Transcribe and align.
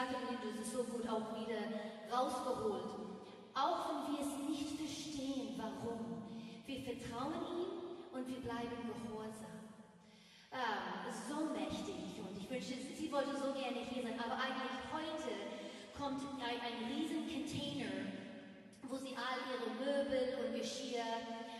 gesagt 0.00 0.16
haben, 0.16 0.38
du 0.40 0.48
hast 0.48 0.66
es 0.66 0.72
so 0.72 0.84
gut 0.84 1.06
auch 1.08 1.28
wieder 1.36 1.60
rausgeholt. 2.08 3.20
Auch 3.52 3.80
wenn 3.88 4.16
wir 4.16 4.20
es 4.24 4.48
nicht 4.48 4.80
verstehen, 4.80 5.60
warum. 5.60 6.24
Wir 6.66 6.80
vertrauen 6.80 7.34
ihm 7.34 7.70
und 8.12 8.28
wir 8.28 8.40
bleiben 8.40 8.80
gehorsam. 8.80 9.60
Ähm, 10.52 11.04
so 11.28 11.52
mächtig. 11.52 12.16
Und 12.16 12.38
ich 12.38 12.48
wünsche, 12.48 12.80
sie 12.80 13.12
wollte 13.12 13.36
so 13.36 13.52
gerne 13.52 13.84
hier 13.84 14.02
sein, 14.02 14.18
aber 14.18 14.40
eigentlich 14.40 14.78
heute 14.88 15.36
kommt 15.98 16.22
ein, 16.40 16.58
ein 16.64 16.78
riesen 16.88 17.28
Container, 17.28 18.16
wo 18.88 18.96
sie 18.96 19.14
all 19.14 19.38
ihre 19.52 19.68
Möbel 19.76 20.38
und 20.40 20.56
Geschirr, 20.56 21.04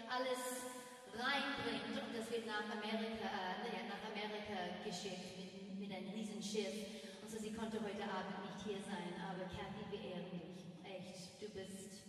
alles 0.08 0.64
reinbringt 1.12 1.92
und 1.92 2.16
das 2.16 2.30
wird 2.30 2.46
nach 2.46 2.64
Amerika, 2.72 3.28
äh, 3.68 3.84
nach 3.86 4.02
Amerika 4.08 4.80
geschickt 4.82 5.36
mit, 5.36 5.78
mit 5.78 5.90
einem 5.92 6.10
riesen 6.10 6.42
Schiff. 6.42 6.99
Und 7.30 7.38
so 7.38 7.42
sie 7.44 7.54
konnte 7.54 7.78
heute 7.78 8.02
Abend 8.10 8.42
nicht 8.42 8.58
hier 8.66 8.82
sein, 8.82 9.14
aber 9.22 9.46
Kathy, 9.46 9.86
wir 9.92 10.02
ehren 10.02 10.26
dich. 10.34 10.66
Echt, 10.82 11.40
du 11.40 11.46
bist 11.54 12.02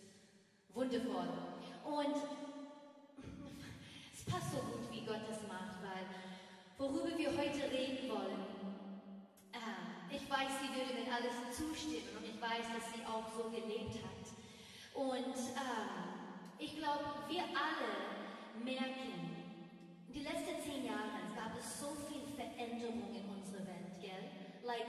wundervoll. 0.73 1.29
Und 1.85 2.17
es 4.11 4.25
passt 4.25 4.49
so 4.49 4.57
gut, 4.65 4.89
wie 4.89 5.05
Gott 5.05 5.21
das 5.29 5.45
macht, 5.47 5.77
weil 5.85 6.09
worüber 6.79 7.15
wir 7.15 7.29
heute 7.37 7.69
reden 7.69 8.09
wollen, 8.09 8.41
äh, 9.53 10.09
ich 10.09 10.27
weiß, 10.27 10.57
sie 10.57 10.73
würde 10.73 10.97
mir 10.97 11.13
alles 11.13 11.37
zustimmen 11.53 12.17
und 12.17 12.25
ich 12.25 12.41
weiß, 12.41 12.65
dass 12.73 12.89
sie 12.89 13.05
auch 13.05 13.29
so 13.29 13.51
gelebt 13.51 14.01
hat. 14.01 14.25
Und 14.95 15.37
äh, 15.37 16.57
ich 16.57 16.77
glaube, 16.77 17.29
wir 17.29 17.43
alle 17.53 18.65
merken, 18.65 19.53
den 20.09 20.23
letzten 20.23 20.57
zehn 20.65 20.83
Jahren 20.83 21.29
gab 21.35 21.53
es 21.59 21.79
so 21.79 21.93
viel 22.09 22.25
Veränderung 22.33 23.13
in 23.13 23.29
unserer 23.29 23.67
Welt, 23.67 24.01
gell? 24.01 24.41
Like 24.71 24.87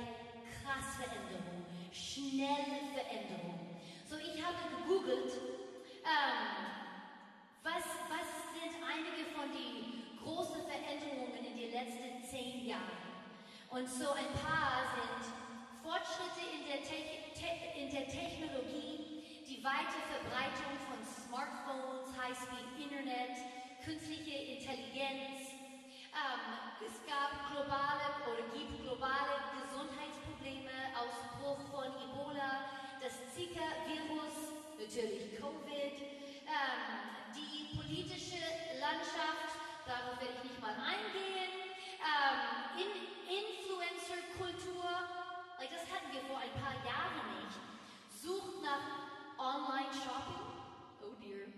krass 0.62 0.94
Veränderung, 0.94 1.66
schnelle 1.90 2.86
Veränderung. 2.94 3.82
So, 4.06 4.14
ich 4.14 4.38
habe 4.38 4.54
gegoogelt, 4.78 5.34
ähm, 6.06 6.70
was, 7.64 7.82
was 8.06 8.28
sind 8.54 8.78
einige 8.78 9.34
von 9.34 9.50
den 9.50 10.22
großen 10.22 10.62
Veränderungen 10.70 11.34
in 11.34 11.58
den 11.58 11.72
letzten 11.72 12.22
zehn 12.22 12.64
Jahren? 12.64 13.10
Und 13.70 13.90
so 13.90 14.12
ein 14.12 14.30
paar 14.46 14.86
sind 14.94 15.34
Fortschritte 15.82 16.46
in 16.46 16.62
der, 16.62 16.86
Te 16.86 17.02
Te 17.34 17.50
in 17.74 17.90
der 17.90 18.06
Technologie, 18.06 19.42
die 19.48 19.64
weite 19.64 19.98
Verbreitung 20.14 20.78
von 20.86 21.02
Smartphones, 21.02 22.06
High-Speed-Internet, 22.22 23.34
künstliche 23.82 24.46
Intelligenz. 24.46 25.51
Ähm, 26.12 26.76
es 26.84 27.00
gab 27.08 27.48
globale 27.48 28.20
oder 28.28 28.44
gibt 28.52 28.84
globale 28.84 29.48
Gesundheitsprobleme, 29.56 30.92
Ausbruch 30.92 31.56
von 31.72 31.88
Ebola, 31.88 32.68
das 33.00 33.16
Zika-Virus, 33.32 34.52
natürlich 34.76 35.40
Covid, 35.40 35.96
ähm, 36.44 37.32
die 37.32 37.72
politische 37.74 38.44
Landschaft, 38.76 39.56
darauf 39.88 40.20
werde 40.20 40.36
ich 40.36 40.52
nicht 40.52 40.60
mal 40.60 40.76
eingehen, 40.76 41.72
ähm, 42.04 42.76
in 42.76 42.92
Influencer-Kultur, 43.24 44.84
like 45.56 45.72
das 45.72 45.88
hatten 45.88 46.12
wir 46.12 46.20
vor 46.28 46.44
ein 46.44 46.52
paar 46.60 46.76
Jahren 46.84 47.24
nicht, 47.40 47.56
sucht 48.20 48.60
nach 48.60 48.84
Online-Shopping, 49.40 50.60
oh 51.08 51.16
dear, 51.24 51.48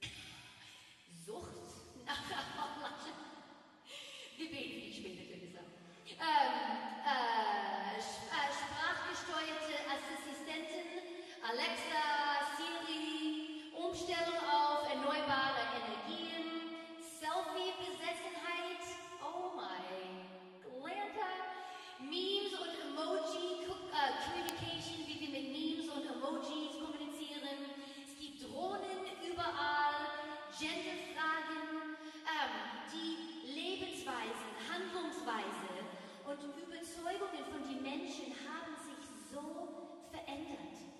Sucht 1.26 1.52
nach 2.06 2.16
Online, 2.56 3.21
wir 4.42 4.50
beten 4.50 4.90
für 4.90 5.38
die 5.38 5.52
Sache. 5.54 5.70
Ähm, 6.18 6.82
äh, 7.06 7.94
äh, 7.94 8.50
sprachgesteuerte 8.50 9.74
Assistenten, 9.86 10.82
Alexa, 11.46 12.11
Überzeugungen 36.50 37.44
von 37.50 37.62
den 37.68 37.82
Menschen 37.82 38.34
haben 38.42 38.74
sich 38.82 39.06
so 39.30 40.08
verändert. 40.10 40.91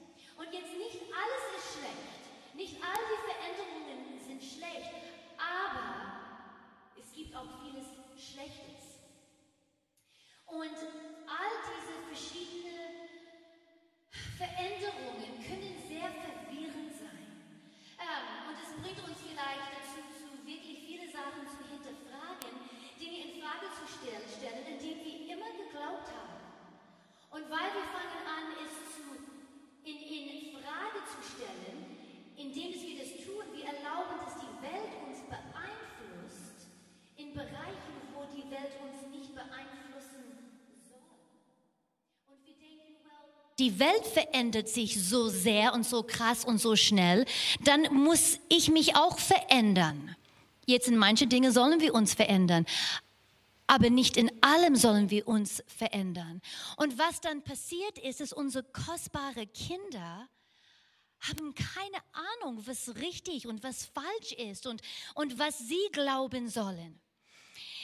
Die 43.62 43.78
Welt 43.78 44.04
verändert 44.04 44.68
sich 44.68 45.00
so 45.00 45.28
sehr 45.28 45.72
und 45.72 45.86
so 45.86 46.02
krass 46.02 46.44
und 46.44 46.58
so 46.58 46.74
schnell, 46.74 47.24
dann 47.62 47.82
muss 47.94 48.40
ich 48.48 48.68
mich 48.70 48.96
auch 48.96 49.20
verändern. 49.20 50.16
Jetzt 50.66 50.88
in 50.88 50.96
manchen 50.96 51.28
Dingen 51.28 51.52
sollen 51.52 51.80
wir 51.80 51.94
uns 51.94 52.12
verändern, 52.12 52.66
aber 53.68 53.88
nicht 53.88 54.16
in 54.16 54.32
allem 54.42 54.74
sollen 54.74 55.10
wir 55.10 55.28
uns 55.28 55.62
verändern. 55.68 56.42
Und 56.76 56.98
was 56.98 57.20
dann 57.20 57.42
passiert 57.42 57.98
ist, 57.98 58.20
ist, 58.20 58.32
unsere 58.32 58.64
kostbare 58.64 59.46
Kinder 59.46 60.28
haben 61.20 61.54
keine 61.54 62.02
Ahnung, 62.40 62.66
was 62.66 62.96
richtig 62.96 63.46
und 63.46 63.62
was 63.62 63.84
falsch 63.86 64.32
ist 64.32 64.66
und, 64.66 64.82
und 65.14 65.38
was 65.38 65.56
sie 65.58 65.88
glauben 65.92 66.48
sollen. 66.48 67.00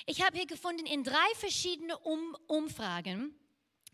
Ich 0.07 0.25
habe 0.25 0.37
hier 0.37 0.47
gefunden 0.47 0.87
in 0.87 1.05
drei 1.05 1.35
verschiedene 1.37 1.97
um 1.99 2.37
Umfragen, 2.49 3.33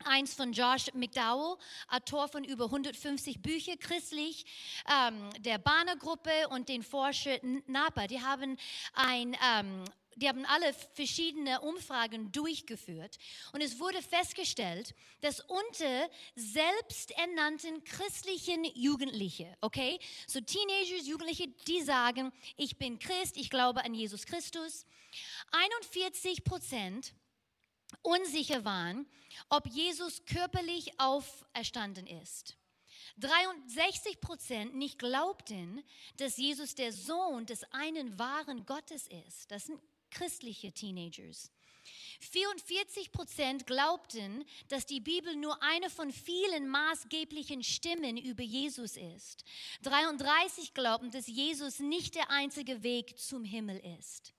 Eins 0.04 0.34
von 0.34 0.52
Josh 0.52 0.92
McDowell, 0.94 1.56
Autor 1.88 2.28
von 2.28 2.44
über 2.44 2.64
150 2.64 3.40
Büchern 3.40 3.78
christlich, 3.78 4.44
ähm, 4.90 5.30
der 5.40 5.58
Bahner-Gruppe 5.58 6.48
und 6.50 6.68
den 6.68 6.82
Forscher 6.82 7.38
Napa. 7.66 8.06
Die 8.06 8.20
haben 8.20 8.56
ein 8.94 9.36
ähm, 9.42 9.84
die 10.16 10.28
haben 10.28 10.44
alle 10.46 10.72
verschiedene 10.94 11.60
Umfragen 11.60 12.30
durchgeführt 12.30 13.18
und 13.52 13.62
es 13.62 13.78
wurde 13.78 14.00
festgestellt, 14.02 14.94
dass 15.20 15.40
unter 15.40 16.08
selbsternannten 16.36 17.82
christlichen 17.84 18.64
Jugendliche, 18.74 19.56
okay, 19.60 19.98
so 20.26 20.40
Teenagers, 20.40 21.06
Jugendliche, 21.06 21.48
die 21.66 21.82
sagen, 21.82 22.32
ich 22.56 22.78
bin 22.78 22.98
Christ, 22.98 23.36
ich 23.36 23.50
glaube 23.50 23.84
an 23.84 23.94
Jesus 23.94 24.26
Christus, 24.26 24.86
41 25.50 26.44
Prozent 26.44 27.12
unsicher 28.02 28.64
waren, 28.64 29.06
ob 29.48 29.66
Jesus 29.66 30.24
körperlich 30.26 30.98
auferstanden 30.98 32.06
ist. 32.06 32.56
63 33.18 34.20
Prozent 34.20 34.74
nicht 34.74 34.98
glaubten, 34.98 35.82
dass 36.16 36.36
Jesus 36.36 36.74
der 36.74 36.92
Sohn 36.92 37.46
des 37.46 37.64
einen 37.72 38.18
wahren 38.18 38.66
Gottes 38.66 39.06
ist. 39.28 39.50
Das 39.50 39.66
sind 39.66 39.80
christliche 40.10 40.72
Teenagers. 40.72 41.50
44 42.20 43.12
Prozent 43.12 43.66
glaubten, 43.66 44.44
dass 44.68 44.86
die 44.86 45.00
Bibel 45.00 45.36
nur 45.36 45.62
eine 45.62 45.90
von 45.90 46.10
vielen 46.12 46.68
maßgeblichen 46.68 47.62
Stimmen 47.62 48.16
über 48.16 48.42
Jesus 48.42 48.96
ist. 48.96 49.44
33 49.82 50.74
glaubten, 50.74 51.10
dass 51.10 51.26
Jesus 51.26 51.80
nicht 51.80 52.14
der 52.14 52.30
einzige 52.30 52.82
Weg 52.82 53.18
zum 53.18 53.44
Himmel 53.44 53.78
ist. 53.98 54.33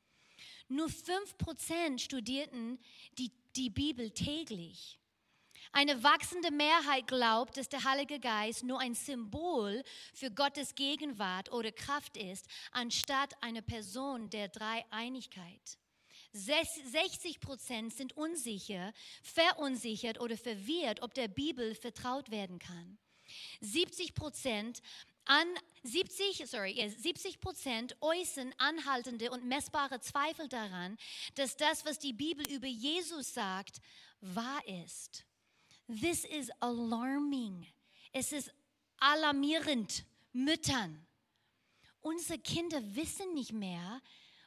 Nur 0.68 0.90
5 0.90 1.38
Prozent 1.38 2.02
studierten 2.02 2.80
die, 3.18 3.32
die 3.56 3.70
Bibel 3.70 4.12
täglich. 4.12 5.00
Eine 5.72 6.04
wachsende 6.04 6.52
Mehrheit 6.52 7.08
glaubt, 7.08 7.58
dass 7.58 7.70
der 7.70 7.84
Heilige 7.84 8.20
Geist 8.20 8.64
nur 8.64 8.80
ein 8.80 8.96
Symbol 8.96 9.84
für 10.14 10.32
Gottes 10.32 10.76
Gegenwart 10.76 11.52
oder 11.52 11.72
Kraft 11.72 12.18
ist, 12.18 12.48
anstatt 12.72 13.34
eine 13.42 13.62
Person 13.62 14.30
der 14.30 14.48
Dreieinigkeit. 14.48 15.78
60 16.32 17.40
Prozent 17.40 17.94
sind 17.94 18.16
unsicher, 18.18 18.94
verunsichert 19.24 20.20
oder 20.20 20.38
verwirrt, 20.38 21.02
ob 21.02 21.14
der 21.14 21.28
Bibel 21.28 21.76
vertraut 21.76 22.30
werden 22.32 22.60
kann. 22.60 22.98
70 23.62 24.14
Prozent 24.14 24.82
an 25.26 25.48
70, 25.84 26.48
sorry, 26.48 26.94
70 26.98 27.40
Prozent 27.40 27.96
äußern 28.02 28.54
anhaltende 28.58 29.32
und 29.32 29.46
messbare 29.46 30.00
Zweifel 30.00 30.48
daran, 30.48 30.98
dass 31.36 31.58
das, 31.58 31.86
was 31.86 32.00
die 32.00 32.14
Bibel 32.14 32.48
über 32.50 32.68
Jesus 32.68 33.34
sagt, 33.34 33.82
wahr 34.22 34.62
ist. 34.84 35.26
This 35.88 36.26
is 36.26 36.50
alarming. 36.60 37.68
Es 38.12 38.32
ist 38.32 38.52
alarmierend. 38.98 40.06
Müttern. 40.34 41.06
Unsere 42.02 42.40
Kinder 42.40 42.82
wissen 42.96 43.34
nicht 43.34 43.54
mehr, 43.54 44.02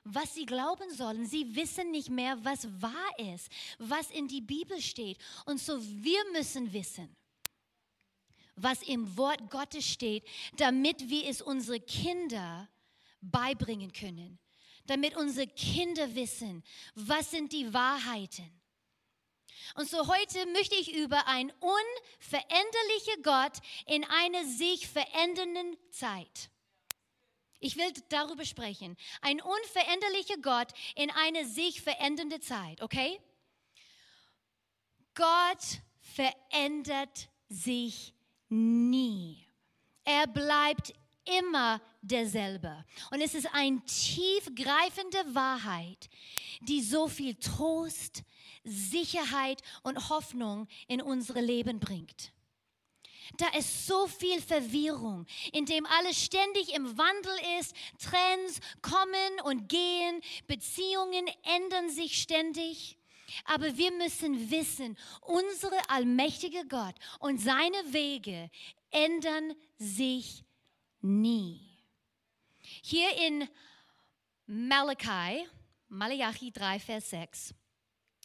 was 0.04 0.34
sie 0.34 0.44
glauben 0.44 0.90
sollen. 0.90 1.26
Sie 1.26 1.56
wissen 1.56 1.90
nicht 1.90 2.10
mehr, 2.10 2.44
was 2.44 2.68
wahr 2.82 3.18
ist, 3.18 3.50
was 3.78 4.10
in 4.10 4.28
die 4.28 4.40
Bibel 4.40 4.80
steht. 4.80 5.18
Und 5.46 5.60
so 5.60 5.80
wir 5.80 6.22
müssen 6.32 6.72
wissen, 6.72 7.16
was 8.62 8.82
im 8.82 9.16
Wort 9.16 9.50
Gottes 9.50 9.86
steht, 9.86 10.24
damit 10.56 11.08
wir 11.08 11.26
es 11.26 11.42
unsere 11.42 11.80
Kinder 11.80 12.68
beibringen 13.20 13.92
können. 13.92 14.38
Damit 14.86 15.16
unsere 15.16 15.46
Kinder 15.46 16.14
wissen, 16.14 16.64
was 16.94 17.30
sind 17.30 17.52
die 17.52 17.72
Wahrheiten. 17.74 18.50
Und 19.74 19.88
so 19.88 20.06
heute 20.06 20.46
möchte 20.46 20.76
ich 20.76 20.94
über 20.94 21.26
einen 21.26 21.52
unveränderlichen 21.60 23.22
Gott 23.22 23.58
in 23.86 24.04
einer 24.04 24.44
sich 24.44 24.88
verändernden 24.88 25.76
Zeit. 25.90 26.50
Ich 27.60 27.76
will 27.76 27.92
darüber 28.08 28.44
sprechen. 28.44 28.96
Ein 29.20 29.40
unveränderlicher 29.40 30.38
Gott 30.38 30.68
in 30.94 31.10
einer 31.10 31.44
sich 31.44 31.80
verändernde 31.80 32.40
Zeit, 32.40 32.80
okay? 32.82 33.20
Gott 35.14 35.80
verändert 36.00 37.28
sich 37.48 38.14
nie. 38.48 39.46
Er 40.04 40.26
bleibt 40.26 40.94
immer 41.24 41.80
derselbe. 42.02 42.84
Und 43.10 43.20
es 43.20 43.34
ist 43.34 43.52
eine 43.52 43.82
tiefgreifende 43.84 45.34
Wahrheit, 45.34 46.08
die 46.60 46.82
so 46.82 47.08
viel 47.08 47.34
Trost, 47.34 48.22
Sicherheit 48.64 49.62
und 49.82 50.08
Hoffnung 50.08 50.68
in 50.86 51.02
unsere 51.02 51.40
Leben 51.40 51.80
bringt. 51.80 52.32
Da 53.36 53.48
ist 53.58 53.86
so 53.86 54.06
viel 54.06 54.40
Verwirrung, 54.40 55.26
in 55.52 55.66
dem 55.66 55.84
alles 55.84 56.22
ständig 56.24 56.74
im 56.74 56.96
Wandel 56.96 57.32
ist. 57.60 57.74
Trends 57.98 58.60
kommen 58.80 59.40
und 59.44 59.68
gehen, 59.68 60.22
Beziehungen 60.46 61.26
ändern 61.56 61.90
sich 61.90 62.22
ständig. 62.22 62.97
Aber 63.44 63.76
wir 63.76 63.92
müssen 63.92 64.50
wissen, 64.50 64.96
unsere 65.22 65.88
allmächtige 65.88 66.66
Gott 66.66 66.94
und 67.20 67.40
seine 67.40 67.92
Wege 67.92 68.50
ändern 68.90 69.54
sich 69.78 70.44
nie. 71.00 71.60
Hier 72.82 73.08
in 73.26 73.48
Malachi, 74.46 75.46
Malachi 75.88 76.50
3, 76.50 76.80
Vers 76.80 77.10
6, 77.10 77.54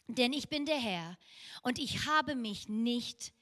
denn 0.06 0.32
ich 0.32 0.48
bin 0.48 0.66
der 0.66 0.78
Herr 0.78 1.18
und 1.62 1.78
ich 1.78 2.06
habe 2.06 2.34
mich 2.34 2.68
nicht 2.68 3.32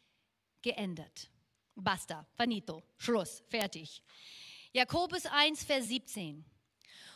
geändert. 0.63 1.31
Basta, 1.75 2.27
finito, 2.37 2.83
Schluss, 2.99 3.43
fertig. 3.49 4.03
Jakobus 4.73 5.27
1, 5.27 5.65
Vers 5.65 5.89
17. 5.89 6.45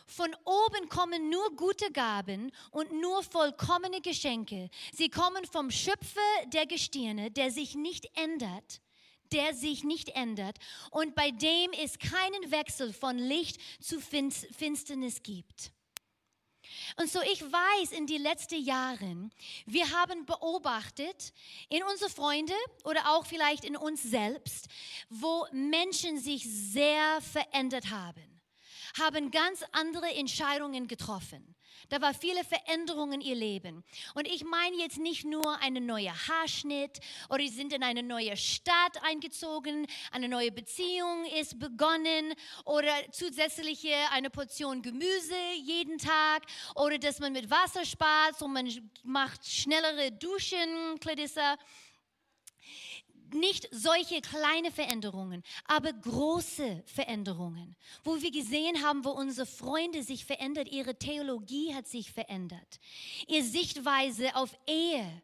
Von 0.07 0.33
oben 0.45 0.87
kommen 0.87 1.29
nur 1.29 1.55
gute 1.55 1.91
Gaben 1.91 2.51
und 2.71 2.93
nur 2.93 3.23
vollkommene 3.23 3.99
Geschenke. 3.99 4.69
Sie 4.93 5.09
kommen 5.09 5.45
vom 5.45 5.69
Schöpfer 5.69 6.45
der 6.47 6.65
Gestirne, 6.65 7.29
der 7.29 7.51
sich 7.51 7.75
nicht 7.75 8.09
ändert, 8.17 8.81
der 9.33 9.53
sich 9.53 9.83
nicht 9.83 10.09
ändert 10.09 10.57
und 10.91 11.13
bei 11.13 11.31
dem 11.31 11.71
es 11.73 11.99
keinen 11.99 12.51
Wechsel 12.51 12.93
von 12.93 13.17
Licht 13.17 13.59
zu 13.81 13.99
Finsternis 13.99 15.21
gibt. 15.23 15.71
Und 16.95 17.09
so 17.09 17.21
ich 17.21 17.41
weiß 17.41 17.91
in 17.91 18.07
die 18.07 18.17
letzten 18.17 18.63
Jahren, 18.63 19.31
wir 19.65 19.89
haben 19.91 20.25
beobachtet 20.25 21.33
in 21.69 21.83
unsere 21.83 22.09
Freunde 22.09 22.53
oder 22.83 23.15
auch 23.15 23.25
vielleicht 23.25 23.65
in 23.65 23.75
uns 23.75 24.03
selbst, 24.03 24.67
wo 25.09 25.45
Menschen 25.51 26.17
sich 26.17 26.43
sehr 26.45 27.19
verändert 27.21 27.89
haben, 27.89 28.36
haben 28.99 29.31
ganz 29.31 29.63
andere 29.71 30.13
Entscheidungen 30.15 30.87
getroffen 30.87 31.55
da 31.89 32.01
war 32.01 32.13
viele 32.13 32.43
Veränderungen 32.43 33.21
in 33.21 33.27
ihr 33.27 33.35
Leben. 33.35 33.83
Und 34.13 34.27
ich 34.27 34.43
meine 34.43 34.75
jetzt 34.77 34.97
nicht 34.97 35.25
nur 35.25 35.59
einen 35.61 35.85
neuen 35.85 36.13
Haarschnitt 36.13 36.99
oder 37.29 37.39
sie 37.39 37.49
sind 37.49 37.73
in 37.73 37.83
eine 37.83 38.03
neue 38.03 38.35
Stadt 38.35 39.01
eingezogen, 39.03 39.87
eine 40.11 40.27
neue 40.27 40.51
Beziehung 40.51 41.25
ist 41.39 41.59
begonnen 41.59 42.33
oder 42.65 42.91
zusätzliche 43.11 43.95
eine 44.11 44.29
Portion 44.29 44.81
Gemüse 44.81 45.35
jeden 45.63 45.97
Tag 45.97 46.43
oder 46.75 46.97
dass 46.97 47.19
man 47.19 47.33
mit 47.33 47.49
Wasser 47.49 47.85
spart 47.85 48.41
und 48.41 48.53
man 48.53 48.69
macht 49.03 49.45
schnellere 49.45 50.11
Duschen, 50.11 50.99
Clarissa 50.99 51.57
nicht 53.33 53.67
solche 53.71 54.21
kleine 54.21 54.71
Veränderungen, 54.71 55.43
aber 55.65 55.93
große 55.93 56.83
Veränderungen, 56.85 57.75
wo 58.03 58.21
wir 58.21 58.31
gesehen 58.31 58.83
haben, 58.83 59.03
wo 59.05 59.11
unsere 59.11 59.45
Freunde 59.45 60.03
sich 60.03 60.25
verändert, 60.25 60.69
ihre 60.69 60.97
Theologie 60.97 61.73
hat 61.73 61.87
sich 61.87 62.11
verändert, 62.11 62.79
ihre 63.27 63.43
Sichtweise 63.43 64.35
auf 64.35 64.57
Ehe 64.67 65.21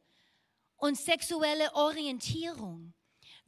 und 0.77 0.97
sexuelle 0.97 1.73
Orientierung, 1.75 2.93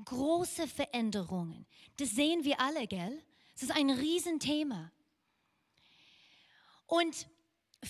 große 0.04 0.68
Veränderungen. 0.68 1.66
Das 1.98 2.12
sehen 2.12 2.44
wir 2.44 2.60
alle, 2.60 2.88
gell? 2.88 3.22
Das 3.54 3.64
ist 3.64 3.72
ein 3.72 3.90
Riesenthema. 3.90 4.92
Und 6.88 7.28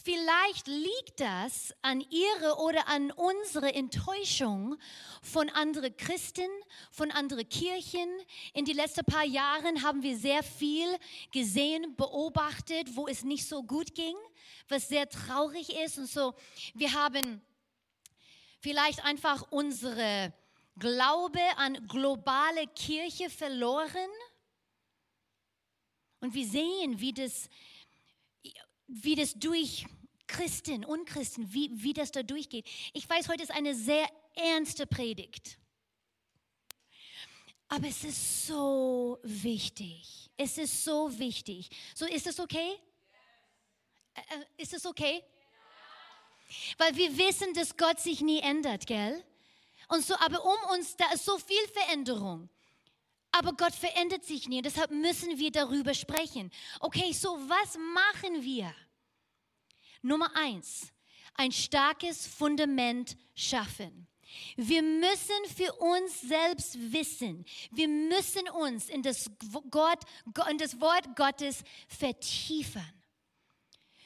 Vielleicht 0.03 0.67
liegt 0.67 1.21
das 1.21 1.73
an 1.81 2.01
ihre 2.01 2.57
oder 2.57 2.87
an 2.89 3.11
unsere 3.11 3.73
Enttäuschung 3.73 4.75
von 5.21 5.49
anderen 5.49 5.95
Christen, 5.95 6.49
von 6.91 7.11
anderen 7.11 7.47
Kirchen. 7.47 8.09
In 8.53 8.65
den 8.65 8.75
letzten 8.75 9.05
paar 9.05 9.23
Jahren 9.23 9.83
haben 9.83 10.03
wir 10.03 10.17
sehr 10.17 10.43
viel 10.43 10.87
gesehen, 11.31 11.95
beobachtet, 11.95 12.95
wo 12.95 13.07
es 13.07 13.23
nicht 13.23 13.47
so 13.47 13.63
gut 13.63 13.95
ging, 13.95 14.15
was 14.67 14.89
sehr 14.89 15.07
traurig 15.07 15.69
ist. 15.69 15.97
Und 15.97 16.09
so, 16.09 16.33
wir 16.73 16.91
haben 16.91 17.41
vielleicht 18.59 19.03
einfach 19.05 19.49
unsere 19.49 20.33
Glaube 20.77 21.39
an 21.55 21.87
globale 21.87 22.67
Kirche 22.75 23.29
verloren. 23.29 24.09
Und 26.19 26.33
wir 26.33 26.45
sehen, 26.45 26.99
wie 26.99 27.13
das 27.13 27.49
wie 28.87 29.15
das 29.15 29.33
durch 29.33 29.85
Christen, 30.27 30.85
Unchristen, 30.85 31.53
wie, 31.53 31.69
wie 31.73 31.93
das 31.93 32.11
da 32.11 32.23
durchgeht. 32.23 32.67
Ich 32.93 33.09
weiß, 33.09 33.27
heute 33.27 33.43
ist 33.43 33.51
eine 33.51 33.75
sehr 33.75 34.07
ernste 34.35 34.87
Predigt. 34.87 35.57
Aber 37.67 37.87
es 37.87 38.03
ist 38.03 38.47
so 38.47 39.19
wichtig. 39.23 40.29
Es 40.37 40.57
ist 40.57 40.83
so 40.83 41.17
wichtig. 41.17 41.69
So, 41.95 42.05
ist 42.05 42.27
es 42.27 42.39
okay? 42.39 42.79
Äh, 44.13 44.19
äh, 44.19 44.61
ist 44.61 44.73
es 44.73 44.85
okay? 44.85 45.23
Weil 46.77 46.95
wir 46.95 47.17
wissen, 47.17 47.53
dass 47.53 47.75
Gott 47.75 47.99
sich 47.99 48.21
nie 48.21 48.39
ändert, 48.39 48.85
gell? 48.85 49.23
Und 49.87 50.05
so, 50.05 50.15
aber 50.15 50.43
um 50.43 50.77
uns, 50.77 50.95
da 50.95 51.11
ist 51.11 51.25
so 51.25 51.37
viel 51.37 51.67
Veränderung. 51.73 52.49
Aber 53.37 53.51
Gott 53.51 53.73
verändert 53.73 54.23
sich 54.23 54.47
nie. 54.47 54.57
Und 54.57 54.65
deshalb 54.65 54.91
müssen 54.91 55.37
wir 55.37 55.51
darüber 55.51 55.93
sprechen. 55.93 56.51
Okay, 56.79 57.11
so 57.11 57.29
was 57.49 57.77
machen 57.93 58.41
wir? 58.43 58.73
Nummer 60.01 60.33
eins, 60.35 60.93
ein 61.33 61.51
starkes 61.51 62.27
Fundament 62.27 63.17
schaffen. 63.33 64.07
Wir 64.55 64.81
müssen 64.81 65.45
für 65.53 65.73
uns 65.73 66.21
selbst 66.21 66.93
wissen, 66.93 67.45
wir 67.71 67.87
müssen 67.87 68.49
uns 68.49 68.89
in 68.89 69.01
das, 69.01 69.29
Gott, 69.69 69.99
in 70.49 70.57
das 70.57 70.79
Wort 70.79 71.15
Gottes 71.15 71.63
vertiefen. 71.87 72.83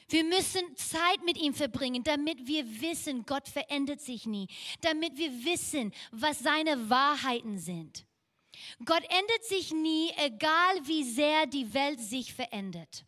Wir 0.08 0.24
müssen 0.24 0.76
Zeit 0.76 1.24
mit 1.24 1.38
ihm 1.38 1.54
verbringen, 1.54 2.02
damit 2.02 2.46
wir 2.48 2.80
wissen, 2.80 3.24
Gott 3.26 3.48
verändert 3.48 4.00
sich 4.00 4.26
nie, 4.26 4.48
damit 4.80 5.16
wir 5.16 5.44
wissen, 5.44 5.92
was 6.10 6.40
seine 6.40 6.90
Wahrheiten 6.90 7.58
sind. 7.58 8.04
Gott 8.84 9.02
ändert 9.02 9.44
sich 9.44 9.72
nie, 9.72 10.10
egal 10.16 10.86
wie 10.86 11.04
sehr 11.04 11.46
die 11.46 11.72
Welt 11.72 12.00
sich 12.00 12.34
verändert. 12.34 13.04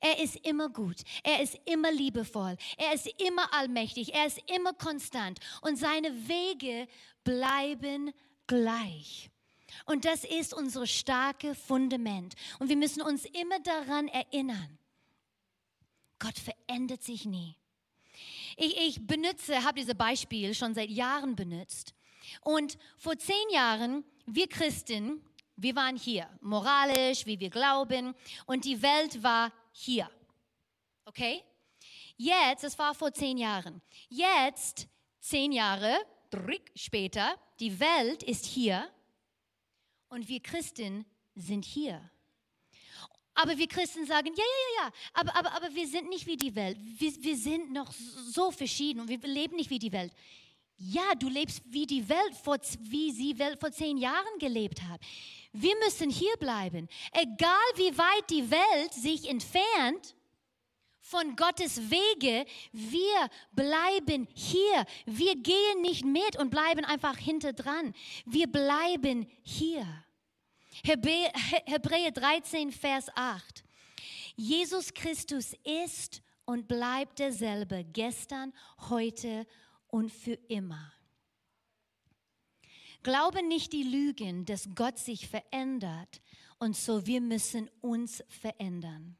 Er 0.00 0.18
ist 0.22 0.36
immer 0.36 0.70
gut, 0.70 1.02
er 1.22 1.42
ist 1.42 1.58
immer 1.66 1.92
liebevoll, 1.92 2.56
er 2.78 2.94
ist 2.94 3.06
immer 3.20 3.52
allmächtig, 3.52 4.14
er 4.14 4.26
ist 4.26 4.40
immer 4.50 4.72
konstant 4.72 5.40
und 5.60 5.76
seine 5.76 6.28
Wege 6.28 6.88
bleiben 7.22 8.12
gleich. 8.46 9.30
Und 9.86 10.04
das 10.04 10.24
ist 10.24 10.54
unser 10.54 10.86
starke 10.86 11.54
Fundament. 11.54 12.34
Und 12.58 12.68
wir 12.68 12.76
müssen 12.76 13.02
uns 13.02 13.24
immer 13.24 13.58
daran 13.60 14.08
erinnern, 14.08 14.78
Gott 16.18 16.38
verändert 16.38 17.02
sich 17.02 17.24
nie. 17.24 17.56
Ich, 18.56 18.76
ich 18.76 19.06
benutze, 19.06 19.64
habe 19.64 19.80
dieses 19.80 19.96
Beispiel 19.96 20.54
schon 20.54 20.74
seit 20.74 20.90
Jahren 20.90 21.34
benutzt. 21.34 21.94
Und 22.40 22.78
vor 22.96 23.16
zehn 23.18 23.50
Jahren, 23.50 24.04
wir 24.26 24.48
Christen, 24.48 25.24
wir 25.56 25.74
waren 25.76 25.96
hier, 25.96 26.28
moralisch, 26.40 27.26
wie 27.26 27.38
wir 27.38 27.50
glauben, 27.50 28.14
und 28.46 28.64
die 28.64 28.80
Welt 28.80 29.22
war 29.22 29.52
hier. 29.72 30.10
Okay? 31.04 31.42
Jetzt, 32.16 32.64
das 32.64 32.78
war 32.78 32.94
vor 32.94 33.12
zehn 33.12 33.38
Jahren. 33.38 33.82
Jetzt, 34.08 34.88
zehn 35.20 35.52
Jahre 35.52 35.96
später, 36.74 37.38
die 37.60 37.78
Welt 37.78 38.22
ist 38.22 38.44
hier 38.44 38.90
und 40.08 40.28
wir 40.28 40.40
Christen 40.40 41.04
sind 41.34 41.64
hier. 41.64 42.10
Aber 43.34 43.58
wir 43.58 43.66
Christen 43.66 44.06
sagen, 44.06 44.28
ja, 44.28 44.44
ja, 44.44 44.44
ja, 44.44 44.84
ja, 44.84 44.92
aber, 45.12 45.36
aber, 45.36 45.52
aber 45.52 45.74
wir 45.74 45.86
sind 45.88 46.08
nicht 46.08 46.26
wie 46.26 46.36
die 46.36 46.54
Welt. 46.54 46.78
Wir, 46.80 47.12
wir 47.22 47.36
sind 47.36 47.72
noch 47.72 47.92
so 47.92 48.52
verschieden 48.52 49.00
und 49.00 49.08
wir 49.08 49.18
leben 49.18 49.56
nicht 49.56 49.70
wie 49.70 49.78
die 49.80 49.92
Welt. 49.92 50.12
Ja, 50.76 51.14
du 51.18 51.28
lebst 51.28 51.62
wie 51.66 51.86
die 51.86 52.08
Welt, 52.08 52.34
vor, 52.42 52.58
wie 52.80 53.12
sie 53.12 53.38
Welt 53.38 53.60
vor 53.60 53.70
zehn 53.70 53.96
Jahren 53.96 54.38
gelebt 54.38 54.82
hat. 54.82 55.00
Wir 55.52 55.74
müssen 55.84 56.10
hier 56.10 56.36
bleiben. 56.38 56.88
Egal 57.12 57.70
wie 57.76 57.96
weit 57.96 58.30
die 58.30 58.50
Welt 58.50 58.92
sich 58.92 59.28
entfernt 59.28 60.16
von 61.00 61.36
Gottes 61.36 61.90
Wege, 61.90 62.44
wir 62.72 63.30
bleiben 63.52 64.26
hier. 64.34 64.84
Wir 65.06 65.36
gehen 65.36 65.82
nicht 65.82 66.04
mit 66.04 66.36
und 66.38 66.50
bleiben 66.50 66.84
einfach 66.84 67.16
hinter 67.18 67.52
dran. 67.52 67.94
Wir 68.26 68.48
bleiben 68.48 69.30
hier. 69.42 69.86
Hebräer 70.82 72.10
13, 72.10 72.72
Vers 72.72 73.06
8. 73.14 73.62
Jesus 74.34 74.92
Christus 74.92 75.54
ist 75.62 76.20
und 76.46 76.66
bleibt 76.66 77.20
derselbe 77.20 77.84
gestern, 77.84 78.52
heute 78.88 79.40
und 79.40 79.63
für 80.08 80.34
immer. 80.48 80.92
Glaube 83.02 83.46
nicht 83.46 83.72
die 83.72 83.82
Lügen, 83.82 84.46
dass 84.46 84.68
Gott 84.74 84.98
sich 84.98 85.28
verändert 85.28 86.22
und 86.58 86.74
so 86.74 87.06
wir 87.06 87.20
müssen 87.20 87.70
uns 87.80 88.24
verändern. 88.28 89.16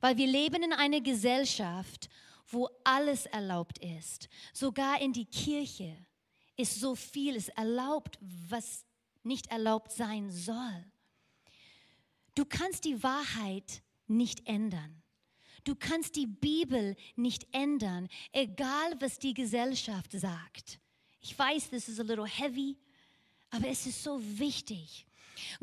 Weil 0.00 0.16
wir 0.16 0.26
leben 0.26 0.62
in 0.62 0.72
einer 0.72 1.00
Gesellschaft, 1.00 2.08
wo 2.48 2.68
alles 2.82 3.26
erlaubt 3.26 3.78
ist. 3.78 4.28
Sogar 4.52 5.00
in 5.00 5.12
die 5.12 5.26
Kirche 5.26 5.96
ist 6.56 6.80
so 6.80 6.94
vieles 6.94 7.48
erlaubt, 7.50 8.18
was 8.20 8.84
nicht 9.22 9.46
erlaubt 9.46 9.92
sein 9.92 10.30
soll. 10.30 10.84
Du 12.34 12.44
kannst 12.44 12.84
die 12.84 13.02
Wahrheit 13.02 13.82
nicht 14.08 14.46
ändern. 14.48 15.03
Du 15.64 15.74
kannst 15.74 16.16
die 16.16 16.26
Bibel 16.26 16.94
nicht 17.16 17.46
ändern, 17.52 18.08
egal 18.32 18.94
was 19.00 19.18
die 19.18 19.34
Gesellschaft 19.34 20.12
sagt. 20.12 20.78
Ich 21.20 21.38
weiß, 21.38 21.70
this 21.70 21.88
is 21.88 21.98
a 21.98 22.02
little 22.02 22.26
heavy, 22.26 22.76
aber 23.50 23.68
es 23.68 23.86
ist 23.86 24.02
so 24.02 24.20
wichtig. 24.20 25.06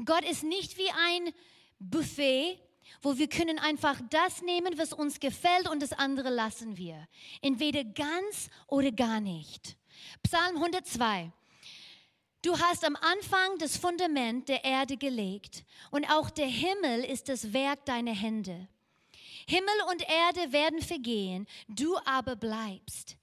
Gott 0.03 0.23
ist 0.27 0.43
nicht 0.43 0.77
wie 0.77 0.89
ein 0.89 1.33
Buffet, 1.79 2.57
wo 3.01 3.17
wir 3.17 3.27
können 3.27 3.59
einfach 3.59 3.99
das 4.09 4.41
nehmen, 4.41 4.77
was 4.77 4.91
uns 4.91 5.19
gefällt 5.19 5.69
und 5.69 5.81
das 5.81 5.93
andere 5.93 6.29
lassen 6.29 6.77
wir. 6.77 7.07
Entweder 7.41 7.83
ganz 7.83 8.49
oder 8.67 8.91
gar 8.91 9.19
nicht. 9.19 9.77
Psalm 10.23 10.55
102. 10.57 11.31
Du 12.41 12.57
hast 12.57 12.83
am 12.85 12.95
Anfang 12.95 13.59
das 13.59 13.77
Fundament 13.77 14.49
der 14.49 14.63
Erde 14.63 14.97
gelegt 14.97 15.63
und 15.91 16.05
auch 16.09 16.31
der 16.31 16.47
Himmel 16.47 17.03
ist 17.03 17.29
das 17.29 17.53
Werk 17.53 17.85
deiner 17.85 18.15
Hände. 18.15 18.67
Himmel 19.47 19.73
und 19.89 20.01
Erde 20.01 20.51
werden 20.51 20.81
vergehen, 20.81 21.47
du 21.67 21.97
aber 22.05 22.35
bleibst. 22.35 23.17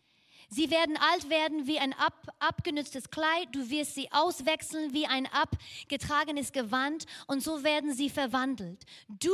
Sie 0.51 0.71
werden 0.71 0.97
alt 0.97 1.29
werden 1.29 1.67
wie 1.67 1.79
ein 1.79 1.93
ab, 1.93 2.27
abgenütztes 2.39 3.11
Kleid, 3.11 3.49
du 3.53 3.69
wirst 3.69 3.95
sie 3.95 4.11
auswechseln 4.13 4.95
wie 4.95 5.07
ein 5.07 5.27
abgetragenes 5.27 6.53
Gewand 6.53 7.05
und 7.27 7.43
so 7.43 7.65
werden 7.65 7.93
sie 7.93 8.09
verwandelt. 8.09 8.87
Du 9.09 9.33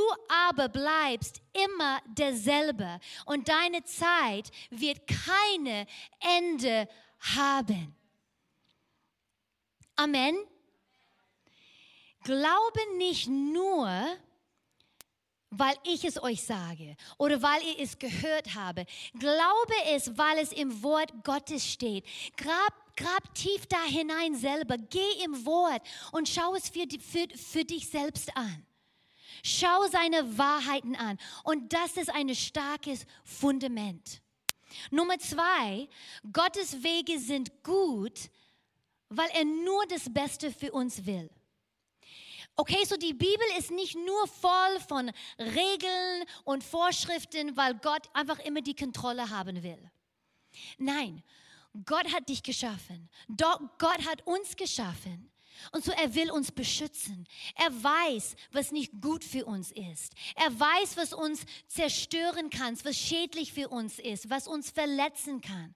aber 0.48 0.68
bleibst 0.68 1.40
immer 1.52 2.00
derselbe 2.06 2.98
und 3.26 3.48
deine 3.48 3.84
Zeit 3.84 4.50
wird 4.70 5.06
keine 5.06 5.86
Ende 6.38 6.88
haben. 7.36 7.94
Amen. 9.94 10.36
Glaube 12.24 12.80
nicht 12.96 13.28
nur, 13.28 13.88
weil 15.58 15.74
ich 15.84 16.04
es 16.04 16.22
euch 16.22 16.42
sage 16.42 16.96
oder 17.18 17.42
weil 17.42 17.62
ihr 17.62 17.80
es 17.80 17.98
gehört 17.98 18.54
habe. 18.54 18.86
Glaube 19.18 19.74
es, 19.86 20.16
weil 20.16 20.38
es 20.38 20.52
im 20.52 20.82
Wort 20.82 21.12
Gottes 21.24 21.66
steht. 21.66 22.04
Grab, 22.36 22.72
grab 22.96 23.34
tief 23.34 23.66
da 23.66 23.82
hinein 23.84 24.34
selber. 24.34 24.76
Geh 24.78 25.24
im 25.24 25.44
Wort 25.46 25.82
und 26.12 26.28
schau 26.28 26.54
es 26.54 26.68
für, 26.68 26.86
für, 27.00 27.26
für 27.36 27.64
dich 27.64 27.88
selbst 27.88 28.36
an. 28.36 28.66
Schau 29.42 29.86
seine 29.90 30.38
Wahrheiten 30.38 30.96
an. 30.96 31.18
Und 31.42 31.72
das 31.72 31.96
ist 31.96 32.10
ein 32.10 32.34
starkes 32.34 33.04
Fundament. 33.24 34.22
Nummer 34.90 35.18
zwei, 35.18 35.88
Gottes 36.32 36.82
Wege 36.82 37.18
sind 37.18 37.62
gut, 37.62 38.30
weil 39.08 39.28
er 39.34 39.44
nur 39.44 39.86
das 39.86 40.12
Beste 40.12 40.50
für 40.50 40.72
uns 40.72 41.04
will. 41.06 41.30
Okay, 42.56 42.84
so 42.84 42.96
die 42.96 43.14
Bibel 43.14 43.46
ist 43.58 43.70
nicht 43.70 43.96
nur 43.96 44.26
voll 44.28 44.80
von 44.86 45.10
Regeln 45.38 46.24
und 46.44 46.62
Vorschriften, 46.62 47.56
weil 47.56 47.74
Gott 47.74 48.08
einfach 48.14 48.38
immer 48.40 48.60
die 48.60 48.76
Kontrolle 48.76 49.28
haben 49.30 49.62
will. 49.62 49.90
Nein, 50.78 51.22
Gott 51.84 52.12
hat 52.12 52.28
dich 52.28 52.42
geschaffen. 52.42 53.08
Gott 53.36 54.06
hat 54.06 54.24
uns 54.26 54.54
geschaffen. 54.56 55.30
Und 55.72 55.84
so 55.84 55.92
er 55.92 56.14
will 56.14 56.30
uns 56.30 56.52
beschützen. 56.52 57.26
Er 57.54 57.70
weiß, 57.70 58.36
was 58.52 58.72
nicht 58.72 59.00
gut 59.00 59.24
für 59.24 59.44
uns 59.46 59.72
ist. 59.72 60.12
Er 60.34 60.58
weiß, 60.58 60.96
was 60.96 61.12
uns 61.12 61.44
zerstören 61.66 62.50
kann, 62.50 62.78
was 62.84 62.96
schädlich 62.96 63.52
für 63.52 63.68
uns 63.68 63.98
ist, 63.98 64.30
was 64.30 64.46
uns 64.46 64.70
verletzen 64.70 65.40
kann. 65.40 65.74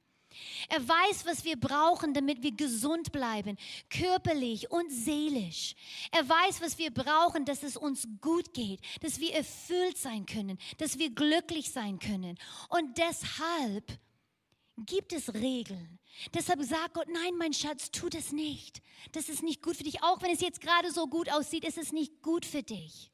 Er 0.68 0.87
weiß, 0.87 1.26
was 1.26 1.45
wir 1.45 1.59
brauchen, 1.59 2.14
damit 2.14 2.42
wir 2.42 2.52
gesund 2.52 3.12
bleiben, 3.12 3.57
körperlich 3.90 4.71
und 4.71 4.90
seelisch. 4.90 5.75
Er 6.12 6.28
weiß, 6.28 6.61
was 6.61 6.78
wir 6.78 6.90
brauchen, 6.90 7.45
dass 7.45 7.62
es 7.62 7.76
uns 7.76 8.07
gut 8.21 8.52
geht, 8.54 8.80
dass 9.00 9.21
wir 9.21 9.35
erfüllt 9.35 9.99
sein 9.99 10.26
können, 10.26 10.59
dass 10.78 10.99
wir 10.99 11.11
glücklich 11.11 11.71
sein 11.71 11.99
können. 11.99 12.38
Und 12.68 12.99
deshalb 12.99 13.99
gibt 14.87 15.12
es 15.12 15.33
Regeln. 15.35 15.99
Deshalb 16.35 16.62
sagt 16.62 16.95
Gott, 16.95 17.09
nein, 17.09 17.35
mein 17.38 17.52
Schatz, 17.52 17.90
tu 17.90 18.09
das 18.09 18.33
nicht. 18.33 18.83
Das 19.12 19.28
ist 19.28 19.42
nicht 19.42 19.62
gut 19.62 19.76
für 19.76 19.85
dich. 19.85 20.02
Auch 20.02 20.23
wenn 20.23 20.33
es 20.33 20.40
jetzt 20.40 20.61
gerade 20.61 20.90
so 20.92 21.07
gut 21.07 21.30
aussieht, 21.30 21.64
ist 21.64 21.78
es 21.78 21.92
nicht 21.92 22.23
gut 22.23 22.45
für 22.45 22.62
dich. 22.62 23.11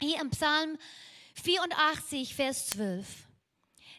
Hier 0.00 0.20
im 0.20 0.30
Psalm 0.30 0.76
84, 1.42 2.34
Vers 2.34 2.66
12. 2.68 3.06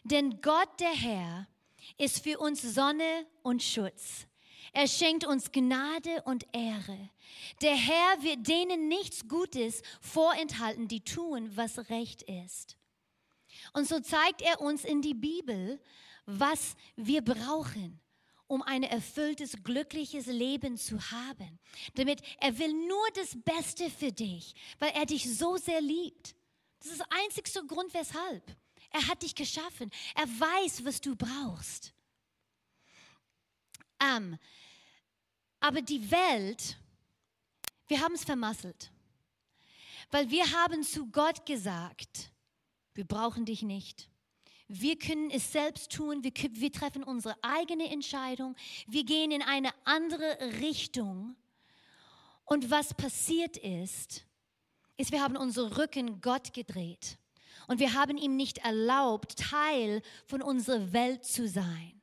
Denn 0.04 0.40
Gott, 0.40 0.68
der 0.80 0.94
Herr, 0.94 1.48
ist 1.98 2.22
für 2.22 2.38
uns 2.38 2.62
Sonne 2.62 3.26
und 3.42 3.62
Schutz. 3.62 4.26
Er 4.72 4.86
schenkt 4.86 5.26
uns 5.26 5.50
Gnade 5.50 6.22
und 6.24 6.46
Ehre. 6.52 7.10
Der 7.62 7.74
Herr 7.74 8.22
wird 8.22 8.46
denen 8.46 8.88
nichts 8.88 9.26
Gutes 9.28 9.82
vorenthalten, 10.00 10.88
die 10.88 11.00
tun, 11.00 11.50
was 11.56 11.90
recht 11.90 12.22
ist. 12.22 12.76
Und 13.72 13.88
so 13.88 14.00
zeigt 14.00 14.42
er 14.42 14.60
uns 14.60 14.84
in 14.84 15.02
die 15.02 15.14
Bibel, 15.14 15.80
was 16.26 16.76
wir 16.96 17.22
brauchen, 17.22 18.00
um 18.46 18.62
ein 18.62 18.82
erfülltes, 18.82 19.62
glückliches 19.64 20.26
Leben 20.26 20.76
zu 20.76 20.98
haben. 21.10 21.58
Damit 21.94 22.20
er 22.40 22.58
will 22.58 22.72
nur 22.72 23.06
das 23.14 23.36
Beste 23.42 23.90
für 23.90 24.12
dich, 24.12 24.54
weil 24.78 24.90
er 24.90 25.06
dich 25.06 25.36
so 25.36 25.56
sehr 25.56 25.80
liebt. 25.80 26.34
Das 26.80 26.92
ist 26.92 27.00
der 27.00 27.12
einzigste 27.24 27.64
Grund, 27.66 27.92
weshalb. 27.94 28.44
Er 28.90 29.06
hat 29.06 29.22
dich 29.22 29.34
geschaffen. 29.34 29.90
Er 30.14 30.26
weiß, 30.26 30.84
was 30.84 31.00
du 31.00 31.14
brauchst. 31.14 31.92
Ähm, 34.00 34.38
aber 35.60 35.82
die 35.82 36.10
Welt, 36.10 36.76
wir 37.86 38.00
haben 38.00 38.14
es 38.14 38.24
vermasselt. 38.24 38.90
Weil 40.10 40.30
wir 40.30 40.50
haben 40.52 40.82
zu 40.82 41.06
Gott 41.10 41.44
gesagt, 41.44 42.30
wir 42.94 43.04
brauchen 43.04 43.44
dich 43.44 43.62
nicht. 43.62 44.08
Wir 44.68 44.98
können 44.98 45.30
es 45.30 45.52
selbst 45.52 45.92
tun. 45.92 46.22
Wir, 46.22 46.32
wir 46.34 46.72
treffen 46.72 47.02
unsere 47.02 47.36
eigene 47.42 47.90
Entscheidung. 47.90 48.54
Wir 48.86 49.04
gehen 49.04 49.30
in 49.30 49.42
eine 49.42 49.70
andere 49.84 50.38
Richtung. 50.60 51.36
Und 52.44 52.70
was 52.70 52.94
passiert 52.94 53.56
ist, 53.56 54.24
ist, 54.96 55.12
wir 55.12 55.22
haben 55.22 55.36
unseren 55.36 55.72
Rücken 55.72 56.20
Gott 56.20 56.52
gedreht. 56.52 57.18
Und 57.66 57.80
wir 57.80 57.94
haben 57.94 58.16
ihm 58.16 58.36
nicht 58.36 58.58
erlaubt, 58.58 59.36
Teil 59.36 60.02
von 60.26 60.42
unserer 60.42 60.92
Welt 60.92 61.24
zu 61.24 61.48
sein. 61.48 62.00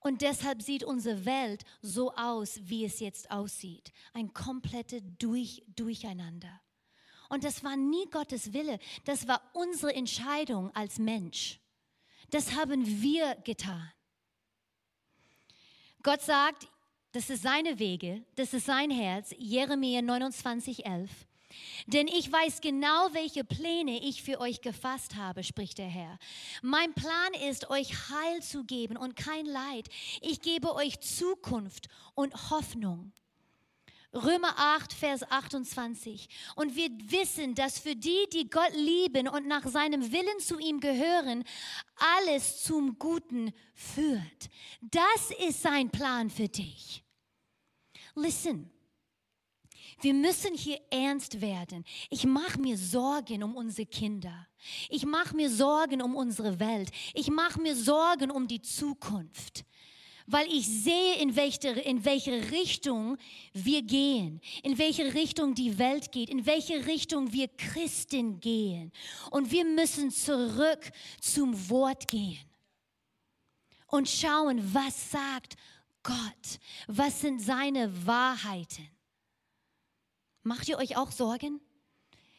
Und 0.00 0.22
deshalb 0.22 0.62
sieht 0.62 0.82
unsere 0.82 1.24
Welt 1.24 1.64
so 1.80 2.12
aus, 2.14 2.58
wie 2.64 2.84
es 2.84 2.98
jetzt 2.98 3.30
aussieht. 3.30 3.92
Ein 4.12 4.32
komplettes 4.32 5.02
Durch 5.18 5.62
Durcheinander. 5.76 6.60
Und 7.28 7.44
das 7.44 7.62
war 7.62 7.76
nie 7.76 8.10
Gottes 8.10 8.52
Wille. 8.52 8.78
Das 9.04 9.28
war 9.28 9.40
unsere 9.54 9.94
Entscheidung 9.94 10.74
als 10.74 10.98
Mensch. 10.98 11.60
Das 12.30 12.54
haben 12.56 12.84
wir 13.02 13.36
getan. 13.44 13.92
Gott 16.02 16.20
sagt, 16.20 16.68
das 17.12 17.30
ist 17.30 17.42
seine 17.42 17.78
Wege, 17.78 18.24
das 18.34 18.54
ist 18.54 18.66
sein 18.66 18.90
Herz. 18.90 19.34
Jeremia 19.38 20.02
29, 20.02 20.84
11. 20.84 21.10
Denn 21.86 22.06
ich 22.06 22.30
weiß 22.30 22.60
genau, 22.60 23.08
welche 23.12 23.44
Pläne 23.44 24.02
ich 24.02 24.22
für 24.22 24.40
euch 24.40 24.60
gefasst 24.60 25.16
habe, 25.16 25.44
spricht 25.44 25.78
der 25.78 25.88
Herr. 25.88 26.18
Mein 26.62 26.94
Plan 26.94 27.34
ist, 27.48 27.70
euch 27.70 27.92
Heil 28.10 28.42
zu 28.42 28.64
geben 28.64 28.96
und 28.96 29.16
kein 29.16 29.46
Leid. 29.46 29.88
Ich 30.20 30.40
gebe 30.40 30.74
euch 30.74 31.00
Zukunft 31.00 31.88
und 32.14 32.50
Hoffnung. 32.50 33.12
Römer 34.14 34.54
8, 34.58 34.92
Vers 34.92 35.22
28. 35.30 36.28
Und 36.54 36.76
wir 36.76 36.90
wissen, 37.10 37.54
dass 37.54 37.78
für 37.78 37.96
die, 37.96 38.28
die 38.32 38.50
Gott 38.50 38.72
lieben 38.74 39.26
und 39.26 39.46
nach 39.46 39.66
seinem 39.66 40.12
Willen 40.12 40.38
zu 40.38 40.58
ihm 40.58 40.80
gehören, 40.80 41.44
alles 42.18 42.62
zum 42.62 42.98
Guten 42.98 43.52
führt. 43.74 44.50
Das 44.82 45.30
ist 45.48 45.62
sein 45.62 45.90
Plan 45.90 46.28
für 46.28 46.48
dich. 46.48 47.02
Listen, 48.14 48.70
wir 50.02 50.14
müssen 50.14 50.54
hier 50.54 50.80
ernst 50.90 51.40
werden. 51.40 51.84
Ich 52.10 52.24
mache 52.24 52.60
mir 52.60 52.76
Sorgen 52.76 53.42
um 53.42 53.56
unsere 53.56 53.86
Kinder. 53.86 54.46
Ich 54.88 55.06
mache 55.06 55.34
mir 55.34 55.50
Sorgen 55.50 56.02
um 56.02 56.16
unsere 56.16 56.60
Welt. 56.60 56.90
Ich 57.14 57.28
mache 57.30 57.60
mir 57.60 57.76
Sorgen 57.76 58.30
um 58.30 58.46
die 58.46 58.60
Zukunft. 58.60 59.64
Weil 60.26 60.46
ich 60.46 60.66
sehe, 60.68 61.16
in 61.20 61.34
welche, 61.34 61.70
in 61.70 62.04
welche 62.04 62.50
Richtung 62.52 63.16
wir 63.52 63.82
gehen, 63.82 64.40
in 64.62 64.78
welche 64.78 65.14
Richtung 65.14 65.54
die 65.54 65.78
Welt 65.78 66.12
geht, 66.12 66.30
in 66.30 66.46
welche 66.46 66.86
Richtung 66.86 67.32
wir 67.32 67.48
Christen 67.48 68.38
gehen. 68.38 68.92
Und 69.30 69.50
wir 69.50 69.64
müssen 69.64 70.10
zurück 70.10 70.92
zum 71.20 71.68
Wort 71.68 72.06
gehen 72.06 72.38
und 73.88 74.08
schauen, 74.08 74.60
was 74.72 75.10
sagt 75.10 75.56
Gott, 76.02 76.58
was 76.88 77.20
sind 77.20 77.40
seine 77.40 78.06
Wahrheiten. 78.06 78.91
Macht 80.42 80.68
ihr 80.68 80.78
euch 80.78 80.96
auch 80.96 81.10
Sorgen? 81.10 81.60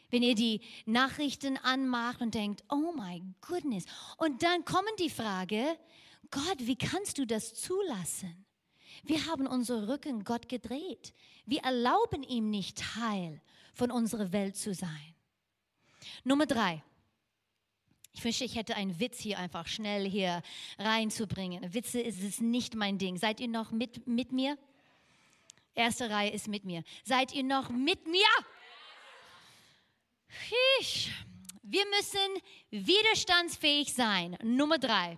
Wenn 0.09 0.23
ihr 0.23 0.35
die 0.35 0.61
Nachrichten 0.85 1.57
anmacht 1.57 2.21
und 2.21 2.35
denkt, 2.35 2.63
oh 2.69 2.93
my 2.95 3.23
goodness. 3.41 3.85
Und 4.17 4.43
dann 4.43 4.63
kommen 4.63 4.93
die 4.99 5.09
Frage, 5.09 5.77
Gott, 6.29 6.57
wie 6.59 6.75
kannst 6.75 7.17
du 7.17 7.25
das 7.25 7.55
zulassen? 7.55 8.45
Wir 9.03 9.25
haben 9.25 9.47
unsere 9.47 9.87
Rücken 9.87 10.23
Gott 10.23 10.49
gedreht. 10.49 11.13
Wir 11.45 11.61
erlauben 11.61 12.23
ihm 12.23 12.49
nicht 12.49 12.77
Teil 12.77 13.41
von 13.73 13.91
unserer 13.91 14.31
Welt 14.31 14.55
zu 14.55 14.73
sein. 14.73 15.15
Nummer 16.23 16.45
drei. 16.45 16.83
Ich 18.13 18.23
wünsche, 18.23 18.43
ich 18.43 18.55
hätte 18.55 18.75
einen 18.75 18.99
Witz 18.99 19.19
hier 19.19 19.39
einfach 19.39 19.67
schnell 19.67 20.07
hier 20.07 20.43
reinzubringen. 20.77 21.73
Witze 21.73 21.99
ist 21.99 22.21
es 22.21 22.39
nicht 22.39 22.75
mein 22.75 22.99
Ding. 22.99 23.17
Seid 23.17 23.39
ihr 23.39 23.47
noch 23.47 23.71
mit, 23.71 24.05
mit 24.05 24.31
mir? 24.31 24.57
Erste 25.75 26.09
Reihe 26.09 26.31
ist 26.31 26.47
mit 26.47 26.65
mir. 26.65 26.83
Seid 27.03 27.33
ihr 27.33 27.43
noch 27.43 27.69
mit 27.69 28.05
mir? 28.07 28.27
Wir 31.63 31.86
müssen 31.88 32.41
widerstandsfähig 32.69 33.93
sein. 33.93 34.38
Nummer 34.43 34.77
drei. 34.77 35.17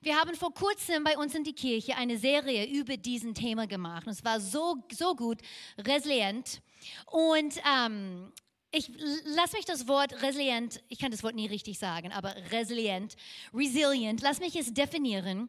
Wir 0.00 0.16
haben 0.16 0.36
vor 0.36 0.54
kurzem 0.54 1.02
bei 1.02 1.18
uns 1.18 1.34
in 1.34 1.42
die 1.42 1.54
Kirche 1.54 1.96
eine 1.96 2.18
Serie 2.18 2.66
über 2.66 2.96
diesen 2.96 3.34
Thema 3.34 3.66
gemacht. 3.66 4.06
Und 4.06 4.12
es 4.12 4.24
war 4.24 4.40
so, 4.40 4.76
so 4.92 5.16
gut, 5.16 5.40
resilient. 5.78 6.62
Und 7.06 7.60
ähm, 7.68 8.32
ich 8.70 8.90
lass 9.24 9.52
mich 9.52 9.64
das 9.64 9.88
Wort 9.88 10.22
resilient, 10.22 10.82
ich 10.88 10.98
kann 10.98 11.10
das 11.10 11.22
Wort 11.22 11.34
nie 11.34 11.46
richtig 11.46 11.78
sagen, 11.78 12.12
aber 12.12 12.34
resilient, 12.52 13.16
resilient, 13.54 14.20
lass 14.20 14.40
mich 14.40 14.54
es 14.56 14.72
definieren. 14.74 15.48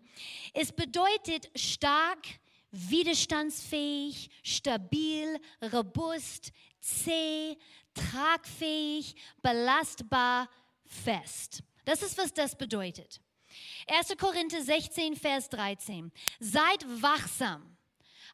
Es 0.54 0.72
bedeutet 0.72 1.50
stark, 1.56 2.26
widerstandsfähig, 2.72 4.30
stabil, 4.44 5.40
robust, 5.74 6.52
zäh, 6.80 7.58
tragfähig, 7.94 9.16
belastbar, 9.42 10.50
fest. 10.86 11.64
Das 11.86 12.02
ist, 12.02 12.18
was 12.18 12.34
das 12.34 12.58
bedeutet. 12.58 13.22
1. 13.88 14.16
Korinther 14.18 14.62
16, 14.62 15.16
Vers 15.16 15.50
13. 15.50 16.12
Seid 16.40 16.86
wachsam. 17.02 17.78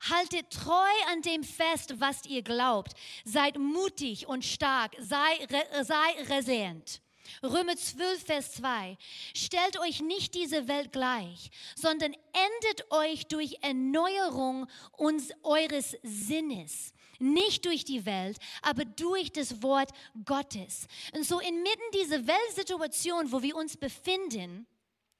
Haltet 0.09 0.49
treu 0.51 1.11
an 1.11 1.21
dem 1.21 1.43
fest, 1.43 1.99
was 1.99 2.25
ihr 2.25 2.43
glaubt. 2.43 2.93
Seid 3.23 3.57
mutig 3.57 4.27
und 4.27 4.43
stark. 4.43 4.95
Sei, 4.99 5.47
sei 5.83 6.35
resilient. 6.35 7.01
Römer 7.43 7.75
12, 7.75 8.23
Vers 8.23 8.53
2. 8.53 8.97
Stellt 9.33 9.79
euch 9.79 10.01
nicht 10.01 10.33
diese 10.33 10.67
Welt 10.67 10.91
gleich, 10.91 11.51
sondern 11.75 12.13
endet 12.13 12.91
euch 12.91 13.27
durch 13.27 13.57
Erneuerung 13.61 14.67
uns, 14.97 15.31
eures 15.43 15.95
Sinnes. 16.03 16.93
Nicht 17.19 17.65
durch 17.65 17.85
die 17.85 18.05
Welt, 18.05 18.37
aber 18.61 18.83
durch 18.83 19.31
das 19.31 19.61
Wort 19.63 19.91
Gottes. 20.25 20.87
Und 21.13 21.25
so 21.25 21.39
inmitten 21.39 21.91
dieser 21.93 22.27
Weltsituation, 22.27 23.31
wo 23.31 23.41
wir 23.41 23.55
uns 23.55 23.77
befinden, 23.77 24.67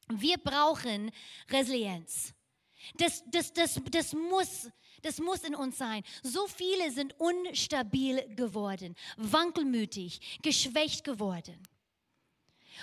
wir 0.09 0.37
brauchen 0.37 1.11
Resilienz. 1.49 2.33
Das, 2.97 3.23
das, 3.31 3.51
das, 3.53 3.79
das, 3.89 4.13
muss, 4.13 4.69
das 5.01 5.19
muss 5.19 5.43
in 5.43 5.55
uns 5.55 5.77
sein. 5.77 6.03
So 6.21 6.47
viele 6.47 6.91
sind 6.91 7.19
unstabil 7.19 8.23
geworden, 8.35 8.95
wankelmütig, 9.17 10.39
geschwächt 10.41 11.03
geworden. 11.03 11.57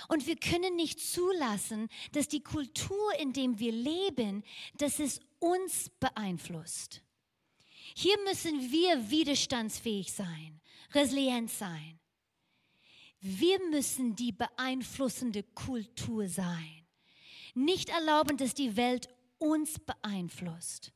Und 0.07 0.27
wir 0.27 0.35
können 0.35 0.75
nicht 0.75 0.99
zulassen, 0.99 1.89
dass 2.11 2.27
die 2.27 2.41
Kultur, 2.41 3.13
in 3.19 3.33
der 3.33 3.59
wir 3.59 3.71
leben, 3.71 4.43
dass 4.77 4.99
es 4.99 5.19
uns 5.39 5.89
beeinflusst. 5.99 7.01
Hier 7.95 8.17
müssen 8.23 8.71
wir 8.71 9.09
widerstandsfähig 9.09 10.11
sein, 10.13 10.61
resilient 10.93 11.51
sein. 11.51 11.99
Wir 13.19 13.59
müssen 13.69 14.15
die 14.15 14.31
beeinflussende 14.31 15.43
Kultur 15.43 16.27
sein. 16.27 16.85
Nicht 17.53 17.89
erlauben, 17.89 18.35
dass 18.35 18.53
die 18.53 18.75
Welt 18.75 19.07
uns 19.37 19.79
beeinflusst. 19.79 20.91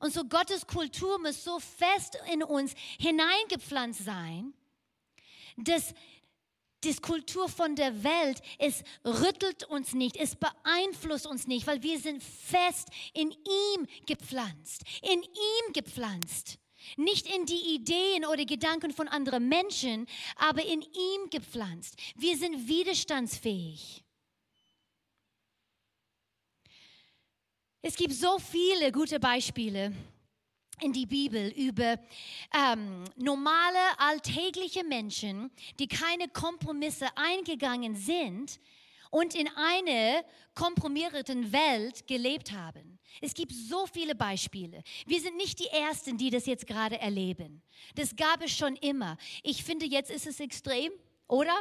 Und 0.00 0.12
so 0.12 0.24
Gottes 0.24 0.66
Kultur 0.66 1.18
muss 1.18 1.44
so 1.44 1.60
fest 1.60 2.18
in 2.32 2.42
uns 2.42 2.74
hineingepflanzt 2.98 4.04
sein, 4.04 4.54
dass 5.56 5.94
die 6.84 6.94
Kultur 6.96 7.48
von 7.48 7.76
der 7.76 8.04
Welt, 8.04 8.42
es 8.58 8.82
rüttelt 9.04 9.64
uns 9.64 9.94
nicht, 9.94 10.16
es 10.16 10.36
beeinflusst 10.36 11.26
uns 11.26 11.46
nicht, 11.46 11.66
weil 11.66 11.82
wir 11.82 11.98
sind 11.98 12.22
fest 12.22 12.88
in 13.14 13.30
ihm 13.30 13.86
gepflanzt, 14.06 14.82
in 15.02 15.22
ihm 15.22 15.72
gepflanzt. 15.72 16.58
Nicht 16.96 17.32
in 17.32 17.46
die 17.46 17.74
Ideen 17.74 18.24
oder 18.24 18.44
Gedanken 18.44 18.92
von 18.92 19.06
anderen 19.06 19.48
Menschen, 19.48 20.06
aber 20.36 20.64
in 20.64 20.82
ihm 20.82 21.30
gepflanzt. 21.30 21.94
Wir 22.16 22.36
sind 22.36 22.66
widerstandsfähig. 22.66 24.02
Es 27.82 27.96
gibt 27.96 28.12
so 28.12 28.38
viele 28.38 28.90
gute 28.92 29.18
Beispiele 29.20 29.92
in 30.80 30.92
die 30.92 31.06
Bibel 31.06 31.48
über 31.50 31.98
ähm, 32.54 33.04
normale, 33.16 33.98
alltägliche 33.98 34.84
Menschen, 34.84 35.50
die 35.78 35.86
keine 35.86 36.28
Kompromisse 36.28 37.06
eingegangen 37.16 37.94
sind 37.94 38.60
und 39.10 39.34
in 39.34 39.48
einer 39.54 40.24
komprimierten 40.54 41.52
Welt 41.52 42.06
gelebt 42.06 42.52
haben. 42.52 42.98
Es 43.20 43.34
gibt 43.34 43.52
so 43.52 43.86
viele 43.86 44.14
Beispiele. 44.14 44.82
Wir 45.06 45.20
sind 45.20 45.36
nicht 45.36 45.60
die 45.60 45.68
Ersten, 45.68 46.16
die 46.16 46.30
das 46.30 46.46
jetzt 46.46 46.66
gerade 46.66 46.98
erleben. 46.98 47.62
Das 47.94 48.16
gab 48.16 48.42
es 48.42 48.52
schon 48.52 48.74
immer. 48.76 49.18
Ich 49.42 49.62
finde, 49.62 49.86
jetzt 49.86 50.10
ist 50.10 50.26
es 50.26 50.40
extrem, 50.40 50.92
oder? 51.28 51.54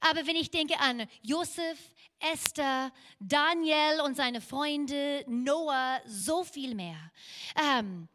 Aber 0.00 0.26
wenn 0.26 0.36
ich 0.36 0.50
denke 0.50 0.78
an 0.80 1.06
Josef, 1.22 1.78
Esther, 2.18 2.92
Daniel 3.18 4.00
und 4.04 4.16
seine 4.16 4.40
Freunde, 4.40 5.24
Noah, 5.28 6.00
so 6.06 6.44
viel 6.44 6.74
mehr. 6.74 7.12
Ähm, 7.56 8.08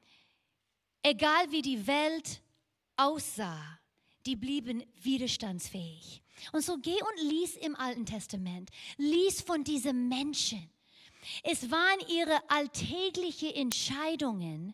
egal 1.03 1.51
wie 1.51 1.61
die 1.61 1.85
Welt 1.85 2.41
aussah, 2.97 3.79
die 4.25 4.35
blieben 4.35 4.83
widerstandsfähig. 5.01 6.21
Und 6.51 6.63
so 6.63 6.77
geh 6.77 6.97
und 7.01 7.29
lies 7.29 7.55
im 7.55 7.75
Alten 7.75 8.05
Testament, 8.05 8.69
lies 8.97 9.41
von 9.41 9.63
diesen 9.63 10.09
Menschen. 10.09 10.69
Es 11.43 11.69
waren 11.69 11.99
ihre 12.07 12.49
alltäglichen 12.49 13.51
Entscheidungen, 13.51 14.73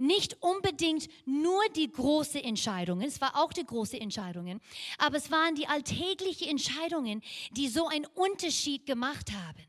nicht 0.00 0.42
unbedingt 0.42 1.08
nur 1.26 1.62
die 1.76 1.90
großen 1.90 2.40
Entscheidungen, 2.40 3.06
es 3.06 3.20
war 3.20 3.36
auch 3.36 3.52
die 3.52 3.64
großen 3.64 4.00
Entscheidungen, 4.00 4.60
aber 4.98 5.16
es 5.16 5.30
waren 5.30 5.54
die 5.54 5.66
alltäglichen 5.66 6.48
Entscheidungen, 6.48 7.22
die 7.52 7.68
so 7.68 7.86
einen 7.86 8.06
Unterschied 8.06 8.86
gemacht 8.86 9.32
haben. 9.32 9.66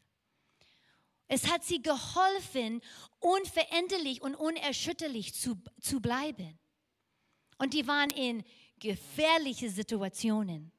Es 1.27 1.47
hat 1.47 1.63
sie 1.63 1.81
geholfen, 1.81 2.81
unveränderlich 3.19 4.21
und 4.21 4.35
unerschütterlich 4.35 5.33
zu, 5.33 5.55
zu 5.79 6.01
bleiben. 6.01 6.59
Und 7.57 7.73
die 7.73 7.87
waren 7.87 8.09
in 8.09 8.43
gefährliche 8.79 9.69
Situationen. 9.69 10.71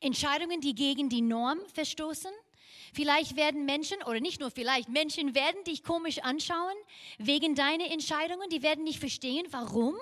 Entscheidungen, 0.00 0.60
die 0.60 0.74
gegen 0.74 1.08
die 1.08 1.22
Norm 1.22 1.58
verstoßen, 1.72 2.30
Vielleicht 2.92 3.36
werden 3.36 3.64
Menschen, 3.64 4.02
oder 4.04 4.20
nicht 4.20 4.40
nur 4.40 4.50
vielleicht, 4.50 4.88
Menschen 4.88 5.34
werden 5.34 5.62
dich 5.64 5.82
komisch 5.82 6.18
anschauen 6.18 6.74
wegen 7.18 7.54
deiner 7.54 7.90
Entscheidungen. 7.90 8.48
Die 8.50 8.62
werden 8.62 8.84
nicht 8.84 9.00
verstehen, 9.00 9.46
warum 9.50 9.96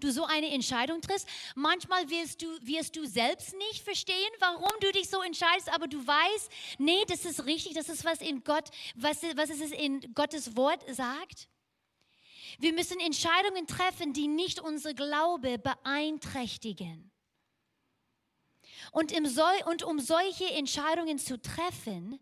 du 0.00 0.12
so 0.12 0.24
eine 0.24 0.50
Entscheidung 0.50 1.00
triffst. 1.00 1.28
Manchmal 1.54 2.08
wirst 2.10 2.42
du, 2.42 2.46
wirst 2.62 2.96
du 2.96 3.06
selbst 3.06 3.54
nicht 3.56 3.82
verstehen, 3.82 4.30
warum 4.38 4.70
du 4.80 4.92
dich 4.92 5.08
so 5.08 5.22
entscheidest, 5.22 5.72
aber 5.72 5.88
du 5.88 6.04
weißt, 6.06 6.50
nee, 6.78 7.04
das 7.08 7.24
ist 7.24 7.46
richtig, 7.46 7.74
das 7.74 7.88
ist 7.88 8.04
was 8.04 8.20
in 8.20 8.44
Gott, 8.44 8.70
was, 8.94 9.22
was 9.34 9.50
es 9.50 9.72
in 9.72 10.14
Gottes 10.14 10.56
Wort 10.56 10.82
sagt. 10.94 11.48
Wir 12.58 12.72
müssen 12.72 12.98
Entscheidungen 13.00 13.66
treffen, 13.66 14.12
die 14.12 14.28
nicht 14.28 14.60
unsere 14.60 14.94
Glaube 14.94 15.58
beeinträchtigen. 15.58 17.10
Und, 18.92 19.12
im 19.12 19.26
und 19.66 19.82
um 19.82 20.00
solche 20.00 20.50
Entscheidungen 20.52 21.18
zu 21.18 21.40
treffen, 21.40 22.18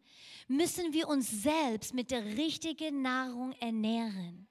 müssen 0.48 0.92
wir 0.92 1.08
uns 1.08 1.30
selbst 1.30 1.94
mit 1.94 2.10
der 2.10 2.24
richtigen 2.24 3.02
Nahrung 3.02 3.52
ernähren. 3.60 4.46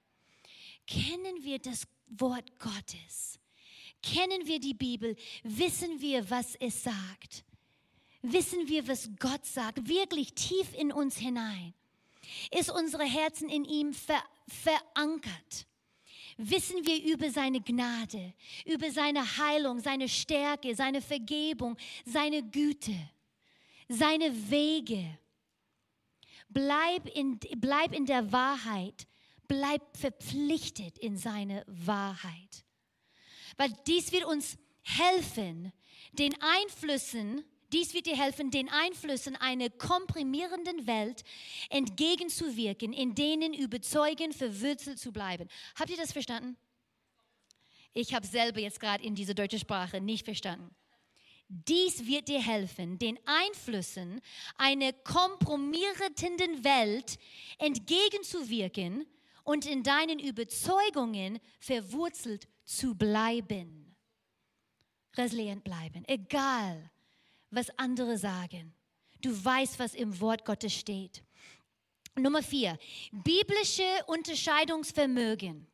Kennen 0.86 1.42
wir 1.42 1.58
das 1.58 1.86
Wort 2.08 2.58
Gottes? 2.58 3.38
Kennen 4.02 4.46
wir 4.46 4.60
die 4.60 4.74
Bibel? 4.74 5.16
Wissen 5.42 6.00
wir, 6.00 6.28
was 6.28 6.56
es 6.56 6.82
sagt? 6.82 7.44
Wissen 8.22 8.68
wir, 8.68 8.86
was 8.88 9.10
Gott 9.18 9.44
sagt? 9.44 9.88
Wirklich 9.88 10.34
tief 10.34 10.74
in 10.74 10.92
uns 10.92 11.16
hinein. 11.16 11.74
Ist 12.50 12.70
unsere 12.70 13.04
Herzen 13.04 13.48
in 13.48 13.64
ihm 13.64 13.92
ver 13.92 14.22
verankert? 14.46 15.66
Wissen 16.36 16.84
wir 16.86 17.02
über 17.04 17.30
seine 17.30 17.60
Gnade, 17.60 18.34
über 18.64 18.90
seine 18.90 19.36
Heilung, 19.38 19.80
seine 19.80 20.08
Stärke, 20.08 20.74
seine 20.74 21.00
Vergebung, 21.00 21.76
seine 22.04 22.42
Güte, 22.42 22.96
seine 23.88 24.50
Wege? 24.50 25.18
Bleib 26.48 27.08
in, 27.14 27.38
bleib 27.56 27.92
in 27.92 28.06
der 28.06 28.30
Wahrheit. 28.32 29.06
Bleib 29.46 29.96
verpflichtet 29.96 30.98
in 30.98 31.16
seine 31.16 31.64
Wahrheit. 31.66 32.64
Weil 33.56 33.70
dies 33.86 34.10
wird 34.10 34.24
uns 34.24 34.56
helfen, 34.82 35.72
den 36.12 36.34
Einflüssen, 36.40 37.44
dies 37.72 37.94
wird 37.94 38.06
dir 38.06 38.16
helfen, 38.16 38.50
den 38.50 38.68
Einflüssen 38.68 39.36
einer 39.36 39.70
komprimierenden 39.70 40.86
Welt 40.86 41.22
entgegenzuwirken, 41.70 42.92
in 42.92 43.14
denen 43.14 43.54
überzeugend 43.54 44.34
verwurzelt 44.34 44.98
zu 44.98 45.12
bleiben. 45.12 45.48
Habt 45.76 45.90
ihr 45.90 45.96
das 45.96 46.12
verstanden? 46.12 46.56
Ich 47.92 48.12
habe 48.12 48.26
selber 48.26 48.60
jetzt 48.60 48.80
gerade 48.80 49.04
in 49.04 49.14
dieser 49.14 49.34
deutschen 49.34 49.60
Sprache 49.60 50.00
nicht 50.00 50.24
verstanden. 50.24 50.74
Dies 51.48 52.06
wird 52.06 52.28
dir 52.28 52.42
helfen, 52.42 52.98
den 52.98 53.18
Einflüssen 53.26 54.20
einer 54.56 54.92
kompromierenden 54.92 56.64
Welt 56.64 57.18
entgegenzuwirken 57.58 59.06
und 59.44 59.66
in 59.66 59.82
deinen 59.82 60.18
Überzeugungen 60.18 61.38
verwurzelt 61.60 62.48
zu 62.64 62.94
bleiben. 62.94 63.94
Resilient 65.16 65.62
bleiben, 65.62 66.02
egal 66.06 66.90
was 67.54 67.70
andere 67.78 68.18
sagen. 68.18 68.74
Du 69.20 69.44
weißt, 69.44 69.78
was 69.78 69.94
im 69.94 70.20
Wort 70.20 70.44
Gottes 70.44 70.74
steht. 70.74 71.22
Nummer 72.16 72.42
vier, 72.42 72.78
biblische 73.10 73.82
Unterscheidungsvermögen. 74.06 75.66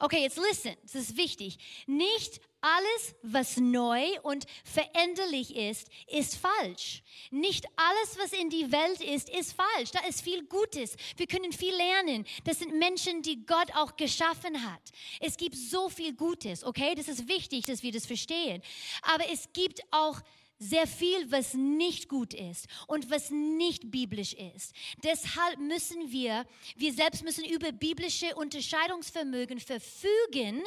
Okay, 0.00 0.22
jetzt 0.22 0.38
listen, 0.38 0.74
das 0.82 0.94
ist 0.96 1.16
wichtig. 1.16 1.56
Nicht 1.86 2.40
alles, 2.60 3.14
was 3.22 3.56
neu 3.58 4.04
und 4.22 4.44
veränderlich 4.64 5.54
ist, 5.54 5.88
ist 6.08 6.36
falsch. 6.36 7.02
Nicht 7.30 7.66
alles, 7.76 8.18
was 8.18 8.32
in 8.32 8.50
die 8.50 8.72
Welt 8.72 9.00
ist, 9.00 9.28
ist 9.28 9.52
falsch. 9.52 9.92
Da 9.92 10.00
ist 10.08 10.22
viel 10.22 10.44
Gutes. 10.46 10.96
Wir 11.16 11.26
können 11.26 11.52
viel 11.52 11.74
lernen. 11.74 12.26
Das 12.44 12.58
sind 12.58 12.76
Menschen, 12.76 13.22
die 13.22 13.44
Gott 13.46 13.74
auch 13.76 13.96
geschaffen 13.96 14.64
hat. 14.68 14.82
Es 15.20 15.36
gibt 15.36 15.56
so 15.56 15.88
viel 15.88 16.14
Gutes, 16.14 16.64
okay? 16.64 16.94
Das 16.94 17.06
ist 17.06 17.28
wichtig, 17.28 17.66
dass 17.66 17.82
wir 17.82 17.92
das 17.92 18.06
verstehen. 18.06 18.62
Aber 19.02 19.30
es 19.30 19.52
gibt 19.52 19.80
auch 19.90 20.20
sehr 20.64 20.86
viel, 20.86 21.30
was 21.30 21.54
nicht 21.54 22.08
gut 22.08 22.32
ist 22.32 22.66
und 22.86 23.10
was 23.10 23.30
nicht 23.30 23.90
biblisch 23.90 24.32
ist. 24.32 24.74
Deshalb 25.02 25.58
müssen 25.58 26.10
wir, 26.10 26.46
wir 26.76 26.92
selbst 26.92 27.22
müssen 27.22 27.44
über 27.44 27.70
biblische 27.72 28.34
Unterscheidungsvermögen 28.34 29.60
verfügen, 29.60 30.62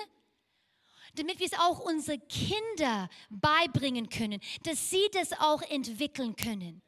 damit 1.15 1.39
wir 1.39 1.47
es 1.47 1.59
auch 1.59 1.79
unsere 1.79 2.19
Kinder 2.19 3.09
beibringen 3.29 4.09
können, 4.09 4.39
dass 4.63 4.89
sie 4.89 5.07
das 5.13 5.33
auch 5.33 5.63
entwickeln 5.63 6.35
können. 6.35 6.81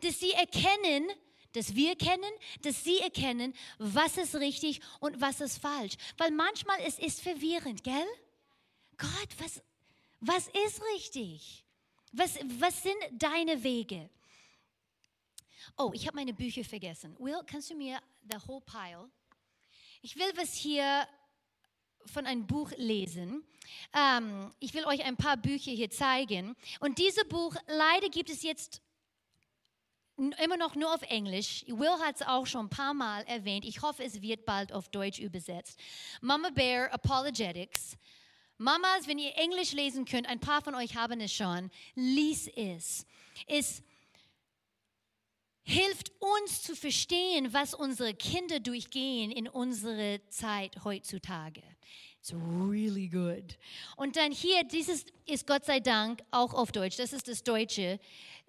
Dass 0.00 0.18
sie 0.18 0.32
erkennen, 0.32 1.08
dass 1.52 1.74
wir 1.76 1.90
erkennen, 1.90 2.32
dass 2.62 2.82
sie 2.82 2.98
erkennen, 2.98 3.54
was 3.78 4.16
ist 4.16 4.34
richtig 4.34 4.80
und 5.00 5.20
was 5.20 5.40
ist 5.40 5.58
falsch. 5.58 5.94
Weil 6.16 6.32
manchmal 6.32 6.78
es 6.86 6.98
ist 6.98 7.20
verwirrend, 7.20 7.84
gell? 7.84 8.06
Gott, 8.96 9.28
was, 9.38 9.62
was 10.20 10.48
ist 10.66 10.82
richtig? 10.94 11.64
Was, 12.12 12.38
was 12.58 12.82
sind 12.82 12.96
deine 13.12 13.62
Wege? 13.62 14.10
Oh, 15.78 15.90
ich 15.94 16.06
habe 16.06 16.16
meine 16.16 16.34
Bücher 16.34 16.62
vergessen. 16.62 17.16
Will, 17.18 17.40
kannst 17.46 17.70
du 17.70 17.74
mir 17.74 18.00
the 18.30 18.36
whole 18.46 18.60
pile? 18.60 19.08
Ich 20.02 20.16
will 20.16 20.30
was 20.36 20.54
hier 20.54 21.06
von 22.06 22.26
einem 22.26 22.46
Buch 22.46 22.70
lesen. 22.76 23.42
Ähm, 23.94 24.52
ich 24.58 24.74
will 24.74 24.84
euch 24.84 25.04
ein 25.04 25.16
paar 25.16 25.36
Bücher 25.36 25.70
hier 25.70 25.90
zeigen. 25.90 26.54
Und 26.80 26.98
dieses 26.98 27.24
Buch, 27.28 27.54
leider 27.66 28.08
gibt 28.08 28.28
es 28.28 28.42
jetzt 28.42 28.82
immer 30.16 30.56
noch 30.56 30.74
nur 30.74 30.92
auf 30.92 31.02
Englisch. 31.02 31.64
Will 31.66 31.98
hat 32.04 32.16
es 32.16 32.22
auch 32.22 32.46
schon 32.46 32.66
ein 32.66 32.70
paar 32.70 32.92
Mal 32.92 33.22
erwähnt. 33.22 33.64
Ich 33.64 33.80
hoffe, 33.80 34.04
es 34.04 34.20
wird 34.20 34.44
bald 34.44 34.72
auf 34.72 34.88
Deutsch 34.88 35.18
übersetzt. 35.18 35.80
Mama 36.20 36.50
Bear 36.50 36.92
Apologetics. 36.92 37.96
Mamas, 38.62 39.06
wenn 39.06 39.18
ihr 39.18 39.36
Englisch 39.36 39.72
lesen 39.72 40.04
könnt, 40.04 40.28
ein 40.28 40.38
paar 40.38 40.62
von 40.62 40.74
euch 40.74 40.94
haben 40.94 41.20
es 41.20 41.32
schon, 41.32 41.70
lies 41.94 42.48
es. 42.54 43.04
Es 43.46 43.82
hilft 45.64 46.12
uns 46.20 46.62
zu 46.62 46.76
verstehen, 46.76 47.52
was 47.52 47.74
unsere 47.74 48.14
Kinder 48.14 48.60
durchgehen 48.60 49.30
in 49.30 49.48
unserer 49.48 50.18
Zeit 50.28 50.84
heutzutage. 50.84 51.62
It's 52.20 52.32
really 52.32 53.08
good. 53.08 53.58
Und 53.96 54.16
dann 54.16 54.30
hier, 54.30 54.62
dieses 54.62 55.06
ist 55.26 55.44
Gott 55.44 55.64
sei 55.64 55.80
Dank 55.80 56.22
auch 56.30 56.54
auf 56.54 56.70
Deutsch. 56.70 56.96
Das 56.96 57.12
ist 57.12 57.26
das 57.26 57.42
Deutsche. 57.42 57.98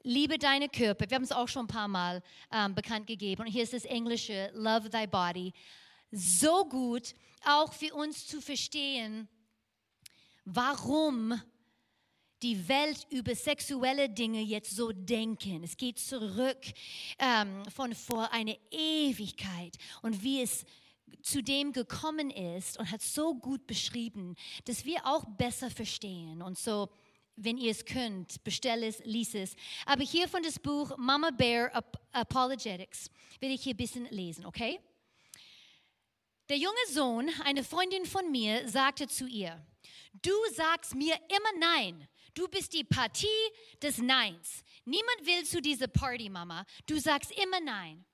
Liebe 0.04 0.38
deine 0.38 0.70
Körper. 0.70 1.10
Wir 1.10 1.16
haben 1.16 1.24
es 1.24 1.32
auch 1.32 1.48
schon 1.48 1.66
ein 1.66 1.68
paar 1.68 1.88
Mal 1.88 2.22
ähm, 2.52 2.76
bekannt 2.76 3.08
gegeben. 3.08 3.42
Und 3.42 3.48
hier 3.48 3.64
ist 3.64 3.74
das 3.74 3.86
Englische. 3.86 4.52
Love 4.54 4.92
thy 4.92 5.08
body. 5.08 5.54
So 6.12 6.66
gut, 6.66 7.16
auch 7.44 7.74
für 7.74 7.96
uns 7.96 8.28
zu 8.28 8.42
verstehen, 8.42 9.28
warum 10.46 11.40
die 12.44 12.68
Welt 12.68 13.08
über 13.10 13.34
sexuelle 13.36 14.10
Dinge 14.10 14.42
jetzt 14.42 14.76
so 14.76 14.92
denken. 14.92 15.64
Es 15.64 15.78
geht 15.78 15.98
zurück 15.98 16.60
ähm, 17.18 17.64
von 17.74 17.96
vor 17.96 18.32
einer 18.34 18.56
Ewigkeit 18.70 19.78
und 20.02 20.22
wie 20.24 20.42
es 20.42 20.66
zu 21.22 21.42
dem 21.42 21.72
gekommen 21.72 22.30
ist 22.30 22.78
und 22.78 22.92
hat 22.92 23.02
so 23.02 23.34
gut 23.34 23.66
beschrieben, 23.66 24.36
dass 24.66 24.84
wir 24.84 25.06
auch 25.06 25.24
besser 25.26 25.70
verstehen. 25.72 26.42
Und 26.42 26.58
so, 26.58 26.90
wenn 27.38 27.58
ihr 27.58 27.72
es 27.72 27.86
könnt, 27.86 28.44
bestell 28.44 28.84
es, 28.84 29.00
lies 29.06 29.34
es. 29.34 29.56
Aber 29.86 30.04
hier 30.04 30.28
von 30.28 30.44
das 30.44 30.60
Buch 30.60 30.96
Mama 30.98 31.32
Bear 31.32 31.72
Apologetics 32.12 33.10
will 33.40 33.52
ich 33.52 33.64
hier 33.64 33.74
ein 33.74 33.78
bisschen 33.78 34.06
lesen, 34.06 34.46
okay? 34.46 34.80
Der 36.50 36.58
junge 36.58 36.76
Sohn, 36.92 37.30
eine 37.46 37.64
Freundin 37.64 38.06
von 38.06 38.30
mir, 38.30 38.68
sagte 38.68 39.08
zu 39.08 39.26
ihr, 39.26 39.66
du 40.14 40.34
sagst 40.56 40.96
mir 40.96 41.16
immer 41.30 41.60
Nein. 41.60 42.08
Du 42.34 42.48
bist 42.48 42.74
die 42.74 42.84
Partie 42.84 43.28
des 43.82 44.00
Neins. 44.00 44.64
Niemand 44.86 45.26
will 45.26 45.44
zu 45.46 45.62
dieser 45.62 45.88
Party, 45.88 46.30
Mama. 46.30 46.66
Du 46.88 47.00
sagst 47.00 47.32
immer 47.32 47.60
Nein. 47.60 48.06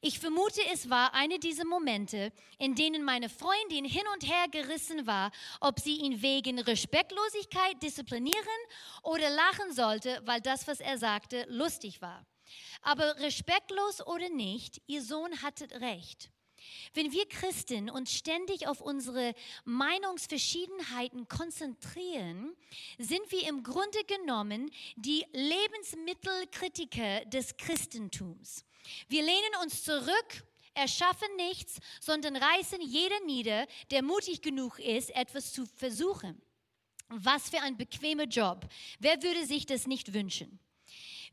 Ich 0.00 0.20
vermute, 0.20 0.60
es 0.72 0.88
war 0.88 1.14
eine 1.14 1.38
dieser 1.38 1.64
Momente, 1.64 2.32
in 2.58 2.74
denen 2.74 3.02
meine 3.02 3.28
Freundin 3.28 3.84
hin 3.84 4.04
und 4.12 4.28
her 4.28 4.46
gerissen 4.50 5.06
war, 5.06 5.32
ob 5.60 5.80
sie 5.80 5.96
ihn 5.96 6.22
wegen 6.22 6.58
Respektlosigkeit 6.60 7.82
disziplinieren 7.82 8.60
oder 9.02 9.30
lachen 9.30 9.72
sollte, 9.72 10.20
weil 10.24 10.40
das, 10.40 10.66
was 10.68 10.80
er 10.80 10.98
sagte, 10.98 11.46
lustig 11.48 12.00
war. 12.00 12.24
Aber 12.82 13.16
respektlos 13.18 14.06
oder 14.06 14.28
nicht, 14.28 14.80
ihr 14.86 15.02
Sohn 15.02 15.42
hatte 15.42 15.68
recht. 15.80 16.30
Wenn 16.92 17.12
wir 17.12 17.28
Christen 17.28 17.90
uns 17.90 18.12
ständig 18.12 18.66
auf 18.66 18.80
unsere 18.80 19.34
Meinungsverschiedenheiten 19.64 21.28
konzentrieren, 21.28 22.56
sind 22.98 23.30
wir 23.30 23.48
im 23.48 23.62
Grunde 23.62 24.04
genommen 24.04 24.70
die 24.96 25.24
Lebensmittelkritiker 25.32 27.24
des 27.26 27.56
Christentums. 27.56 28.64
Wir 29.08 29.22
lehnen 29.22 29.54
uns 29.62 29.82
zurück, 29.82 30.44
erschaffen 30.74 31.34
nichts, 31.36 31.78
sondern 32.00 32.36
reißen 32.36 32.80
jeden 32.80 33.26
nieder, 33.26 33.66
der 33.90 34.02
mutig 34.02 34.42
genug 34.42 34.78
ist, 34.78 35.10
etwas 35.14 35.52
zu 35.52 35.66
versuchen. 35.66 36.40
Was 37.08 37.50
für 37.50 37.60
ein 37.60 37.76
bequemer 37.76 38.24
Job. 38.24 38.66
Wer 38.98 39.22
würde 39.22 39.46
sich 39.46 39.66
das 39.66 39.86
nicht 39.86 40.12
wünschen? 40.14 40.58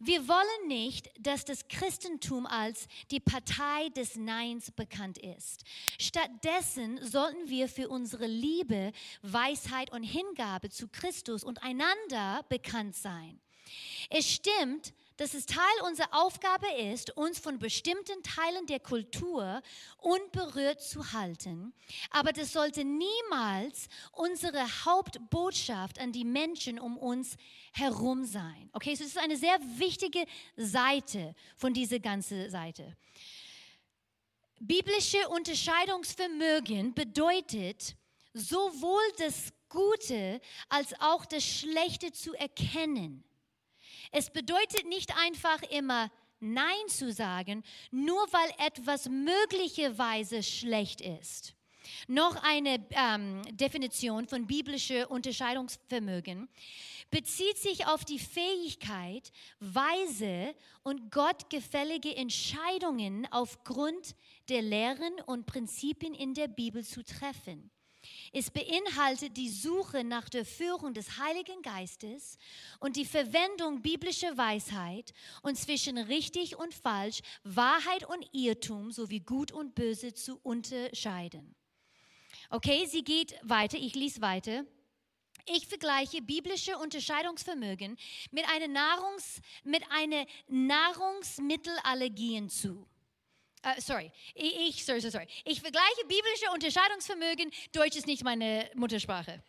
Wir 0.03 0.27
wollen 0.27 0.67
nicht, 0.67 1.11
dass 1.19 1.45
das 1.45 1.67
Christentum 1.67 2.47
als 2.47 2.87
die 3.11 3.19
Partei 3.19 3.89
des 3.89 4.15
Neins 4.15 4.71
bekannt 4.71 5.19
ist. 5.19 5.63
Stattdessen 5.99 6.99
sollten 7.05 7.47
wir 7.49 7.69
für 7.69 7.87
unsere 7.87 8.25
Liebe, 8.25 8.93
Weisheit 9.21 9.91
und 9.91 10.01
Hingabe 10.01 10.71
zu 10.71 10.87
Christus 10.87 11.43
und 11.43 11.61
einander 11.61 12.43
bekannt 12.49 12.95
sein. 12.95 13.39
Es 14.09 14.27
stimmt, 14.27 14.91
dass 15.21 15.36
es 15.36 15.45
Teil 15.45 15.62
unserer 15.86 16.07
Aufgabe 16.13 16.65
ist, 16.91 17.15
uns 17.15 17.38
von 17.38 17.60
bestimmten 17.60 18.23
Teilen 18.23 18.65
der 18.65 18.79
Kultur 18.79 19.62
unberührt 19.99 20.81
zu 20.81 21.13
halten. 21.13 21.73
Aber 22.10 22.34
das 22.34 22.53
sollte 22.53 22.84
niemals 22.84 23.88
unsere 24.13 24.63
Hauptbotschaft 24.84 25.99
an 25.99 26.12
die 26.12 26.25
Menschen 26.25 26.79
um 26.79 26.97
uns 26.97 27.36
herum 27.71 28.25
sein. 28.25 28.71
Okay, 28.73 28.95
so 28.95 29.03
das 29.03 29.13
ist 29.13 29.19
eine 29.19 29.38
sehr 29.38 29.60
wichtige 29.77 30.25
Seite 30.57 31.36
von 31.55 31.71
dieser 31.71 31.99
ganzen 31.99 32.49
Seite. 32.49 32.97
Biblische 34.60 35.29
Unterscheidungsvermögen 35.29 36.95
bedeutet, 36.95 37.95
sowohl 38.34 39.03
das 39.19 39.53
Gute 39.69 40.41
als 40.67 40.99
auch 40.99 41.25
das 41.27 41.43
Schlechte 41.45 42.12
zu 42.12 42.34
erkennen. 42.34 43.23
Es 44.12 44.30
bedeutet 44.30 44.86
nicht 44.88 45.15
einfach 45.17 45.62
immer 45.71 46.12
Nein 46.39 46.88
zu 46.88 47.12
sagen, 47.12 47.63
nur 47.91 48.21
weil 48.32 48.67
etwas 48.67 49.08
möglicherweise 49.08 50.43
schlecht 50.43 51.02
ist. 51.02 51.56
Noch 52.08 52.36
eine 52.43 52.86
ähm, 52.91 53.41
Definition 53.52 54.28
von 54.28 54.47
biblischem 54.47 55.06
Unterscheidungsvermögen 55.08 56.50
bezieht 57.10 57.58
sich 57.58 57.88
auf 57.88 58.06
die 58.06 58.19
Fähigkeit, 58.19 59.32
weise 59.60 60.56
und 60.84 61.12
gottgefällige 61.12 62.15
Entscheidungen 62.15 63.28
aufgrund 63.32 64.15
der 64.50 64.62
Lehren 64.62 65.13
und 65.26 65.45
Prinzipien 65.45 66.13
in 66.13 66.34
der 66.34 66.47
Bibel 66.47 66.84
zu 66.84 67.04
treffen. 67.04 67.69
Es 68.34 68.49
beinhaltet 68.49 69.38
die 69.38 69.49
Suche 69.49 70.03
nach 70.03 70.29
der 70.29 70.45
Führung 70.45 70.93
des 70.93 71.17
Heiligen 71.17 71.62
Geistes 71.62 72.38
und 72.79 72.95
die 72.95 73.05
Verwendung 73.05 73.81
biblischer 73.81 74.38
Weisheit 74.38 75.13
und 75.41 75.57
zwischen 75.57 75.97
richtig 75.97 76.57
und 76.57 76.73
falsch, 76.73 77.21
Wahrheit 77.43 78.07
und 78.07 78.27
Irrtum 78.34 78.91
sowie 78.91 79.19
gut 79.19 79.51
und 79.51 79.75
böse 79.75 80.13
zu 80.13 80.39
unterscheiden. 80.43 81.55
Okay, 82.49 82.86
sie 82.86 83.03
geht 83.03 83.36
weiter, 83.43 83.77
ich 83.77 83.95
lese 83.95 84.21
weiter. 84.21 84.65
Ich 85.45 85.67
vergleiche 85.67 86.21
biblische 86.21 86.77
Unterscheidungsvermögen 86.77 87.97
mit 88.31 88.45
einer, 88.47 88.67
Nahrungs, 88.67 89.41
mit 89.63 89.84
einer 89.89 90.25
Nahrungsmittelallergien 90.47 92.49
zu. 92.49 92.86
Uh, 93.63 93.80
sorry, 93.80 94.12
ich, 94.34 94.84
sorry, 94.84 95.00
sorry. 95.02 95.28
Ich 95.45 95.62
vergleiche 95.62 96.02
biblische 96.08 96.50
Unterscheidungsvermögen, 96.52 97.52
Deutsch 97.71 97.95
ist 97.95 98.08
nicht 98.08 98.24
meine 98.24 98.67
Muttersprache. 98.74 99.43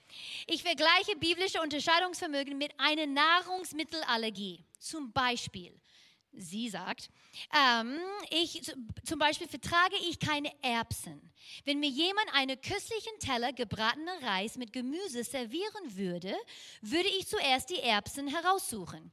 Ich 0.46 0.62
vergleiche 0.62 1.16
biblische 1.16 1.62
Unterscheidungsvermögen 1.62 2.59
mit 2.59 2.79
einer 2.79 3.07
Nahrungsmittelallergie. 3.07 4.66
Zum 4.79 5.12
Beispiel, 5.12 5.81
sie 6.31 6.68
sagt, 6.68 7.09
ähm, 7.57 7.98
ich, 8.29 8.61
zum 9.03 9.18
Beispiel 9.18 9.48
vertrage 9.48 9.96
ich 10.07 10.18
keine 10.18 10.53
Erbsen. 10.62 11.33
Wenn 11.64 11.81
mir 11.81 11.88
jemand 11.88 12.35
einen 12.35 12.61
köstlichen 12.61 13.18
Teller 13.18 13.55
gebratener 13.55 14.22
Reis 14.22 14.59
mit 14.59 14.75
Gemüse 14.75 15.25
servieren 15.25 15.96
würde, 15.96 16.37
würde 16.83 17.09
ich 17.18 17.27
zuerst 17.27 17.70
die 17.70 17.81
Erbsen 17.81 18.29
heraussuchen. 18.29 19.11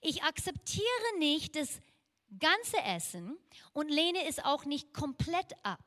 Ich 0.00 0.24
akzeptiere 0.24 1.18
nicht, 1.18 1.54
dass 1.54 1.80
ganze 2.38 2.78
Essen 2.82 3.36
und 3.72 3.88
lehne 3.88 4.26
es 4.26 4.38
auch 4.38 4.64
nicht 4.64 4.92
komplett 4.92 5.52
ab. 5.62 5.84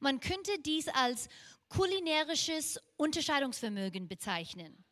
Man 0.00 0.20
könnte 0.20 0.58
dies 0.60 0.88
als 0.88 1.28
kulinarisches 1.68 2.80
Unterscheidungsvermögen 2.96 4.08
bezeichnen. 4.08 4.84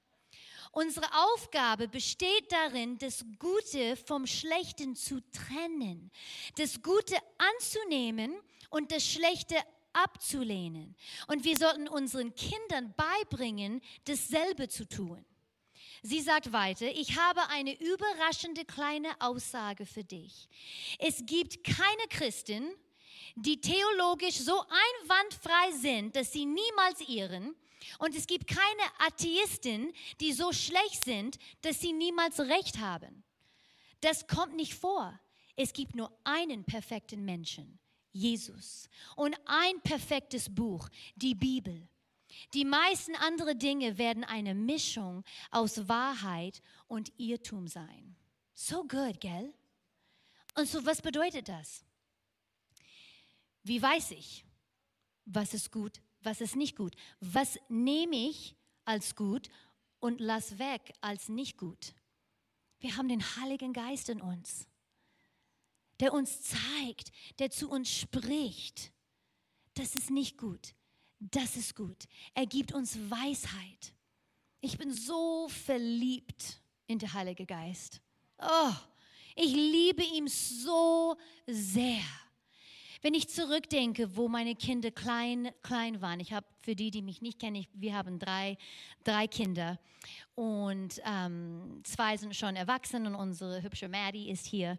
Unsere 0.73 1.07
Aufgabe 1.33 1.89
besteht 1.89 2.53
darin, 2.53 2.99
das 2.99 3.25
Gute 3.39 3.97
vom 3.97 4.27
Schlechten 4.27 4.95
zu 4.95 5.21
trennen, 5.31 6.11
das 6.57 6.83
Gute 6.83 7.17
anzunehmen 7.39 8.37
und 8.69 8.93
das 8.93 9.07
Schlechte 9.07 9.57
abzulehnen. 9.95 10.95
Und 11.29 11.45
wir 11.45 11.57
sollten 11.57 11.89
unseren 11.89 12.35
Kindern 12.35 12.93
beibringen, 12.95 13.81
dasselbe 14.05 14.69
zu 14.69 14.87
tun. 14.87 15.25
Sie 16.09 16.21
sagt 16.21 16.53
weiter, 16.53 16.87
ich 16.87 17.19
habe 17.19 17.49
eine 17.49 17.77
überraschende 17.81 18.65
kleine 18.65 19.09
Aussage 19.19 19.87
für 19.87 20.05
dich. 20.05 20.49
Es 21.01 21.27
gibt 21.27 21.65
keine 21.65 22.07
Christen, 22.09 22.71
die 23.35 23.61
theologisch 23.61 24.37
so 24.37 24.53
einwandfrei 25.03 25.73
sind, 25.73 26.15
dass 26.15 26.33
sie 26.33 26.47
niemals 26.47 27.01
irren. 27.09 27.57
Und 27.99 28.15
es 28.15 28.29
gibt 28.29 28.47
keine 28.47 28.87
Atheisten, 29.01 29.93
die 30.21 30.33
so 30.33 30.53
schlecht 30.53 31.05
sind, 31.05 31.39
dass 31.63 31.81
sie 31.81 31.93
niemals 31.93 32.39
recht 32.39 32.79
haben. 32.79 33.25
Das 34.01 34.29
kommt 34.29 34.55
nicht 34.55 34.75
vor. 34.75 35.19
Es 35.57 35.73
gibt 35.73 35.97
nur 35.97 36.17
einen 36.23 36.63
perfekten 36.65 37.25
Menschen, 37.25 37.81
Jesus, 38.13 38.89
und 39.17 39.37
ein 39.45 39.81
perfektes 39.81 40.55
Buch, 40.55 40.89
die 41.17 41.35
Bibel. 41.35 41.89
Die 42.55 42.65
meisten 42.65 43.15
anderen 43.17 43.59
Dinge 43.59 43.99
werden 43.99 44.25
eine 44.25 44.55
Mischung 44.55 45.25
aus 45.51 45.89
Wahrheit 45.89 46.63
und 46.87 47.13
Irrtum 47.19 47.69
sein. 47.69 48.17
So 48.55 48.83
good, 48.87 49.21
gell? 49.21 49.53
Und 50.55 50.69
so, 50.69 50.85
was 50.87 51.03
bedeutet 51.03 51.49
das? 51.49 51.85
Wie 53.63 53.83
weiß 53.83 54.13
ich, 54.13 54.45
was 55.25 55.53
ist 55.53 55.73
gut, 55.73 56.01
was 56.21 56.41
ist 56.41 56.57
nicht 56.57 56.77
gut? 56.77 56.95
Was 57.21 57.59
nehme 57.69 58.17
ich 58.17 58.57
als 58.85 59.17
gut 59.17 59.49
und 59.99 60.21
lass 60.21 60.59
weg 60.59 60.95
als 61.01 61.29
nicht 61.29 61.59
gut? 61.59 61.95
Wir 62.79 62.97
haben 62.97 63.09
den 63.09 63.23
Heiligen 63.37 63.73
Geist 63.73 64.09
in 64.09 64.21
uns, 64.21 64.69
der 65.99 66.13
uns 66.13 66.43
zeigt, 66.43 67.11
der 67.41 67.51
zu 67.51 67.69
uns 67.69 67.91
spricht. 67.91 68.93
Das 69.75 69.97
ist 69.97 70.11
nicht 70.11 70.39
gut. 70.39 70.76
Das 71.19 71.57
ist 71.57 71.75
gut. 71.75 72.07
Er 72.35 72.47
gibt 72.47 72.73
uns 72.73 72.99
Weisheit. 73.11 73.95
Ich 74.61 74.77
bin 74.77 74.93
so 74.93 75.49
verliebt 75.49 76.61
in 76.87 76.99
den 76.99 77.13
Heiligen 77.13 77.47
Geist. 77.47 78.01
Oh, 78.39 78.73
ich 79.35 79.53
liebe 79.53 80.03
ihn 80.03 80.29
so 80.29 81.17
sehr. 81.47 82.05
Wenn 83.07 83.15
ich 83.15 83.29
zurückdenke, 83.29 84.17
wo 84.17 84.27
meine 84.27 84.57
Kinder 84.57 84.91
klein, 84.91 85.53
klein 85.63 86.03
waren, 86.03 86.19
ich 86.19 86.33
habe 86.33 86.45
für 86.59 86.75
die, 86.75 86.91
die 86.91 87.03
mich 87.03 87.23
nicht 87.23 87.39
kennen, 87.39 87.55
ich, 87.55 87.69
wir 87.73 87.95
haben 87.95 88.19
drei, 88.19 88.59
drei 89.05 89.29
Kinder 89.29 89.79
und 90.35 91.01
ähm, 91.05 91.83
zwei 91.85 92.17
sind 92.17 92.35
schon 92.35 92.57
erwachsen 92.57 93.07
und 93.07 93.15
unsere 93.15 93.63
hübsche 93.63 93.89
Maddie 93.89 94.29
ist 94.29 94.45
hier. 94.45 94.77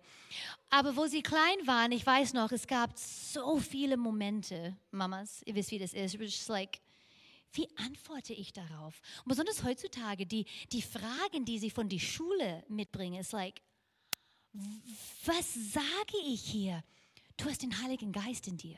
Aber 0.69 0.97
wo 0.97 1.05
sie 1.05 1.21
klein 1.21 1.65
waren, 1.67 1.93
ich 1.93 2.05
weiß 2.05 2.33
noch, 2.33 2.51
es 2.51 2.67
gab 2.67 2.97
so 2.97 3.59
viele 3.59 3.95
Momente, 3.95 4.75
Mamas, 4.91 5.41
ihr 5.45 5.55
wisst, 5.55 5.71
wie 5.71 5.79
das 5.79 5.93
ist, 5.93 6.15
just 6.15 6.49
like, 6.49 6.81
wie 7.53 7.69
antworte 7.77 8.33
ich 8.33 8.51
darauf? 8.51 8.99
Und 9.23 9.29
besonders 9.29 9.63
heutzutage, 9.63 10.25
die, 10.25 10.45
die 10.73 10.81
Fragen, 10.81 11.45
die 11.45 11.59
sie 11.59 11.69
von 11.69 11.87
der 11.87 11.99
Schule 11.99 12.65
mitbringen, 12.67 13.21
ist 13.21 13.31
like, 13.31 13.61
was 15.23 15.53
sage 15.53 16.17
ich 16.25 16.41
hier? 16.41 16.83
Du 17.37 17.45
hast 17.45 17.61
den 17.61 17.81
Heiligen 17.81 18.11
Geist 18.11 18.47
in 18.47 18.57
dir. 18.57 18.77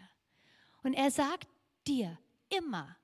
Und 0.84 0.94
er 0.94 1.12
sagt 1.12 1.48
dir 1.88 2.18
immer, 2.50 2.98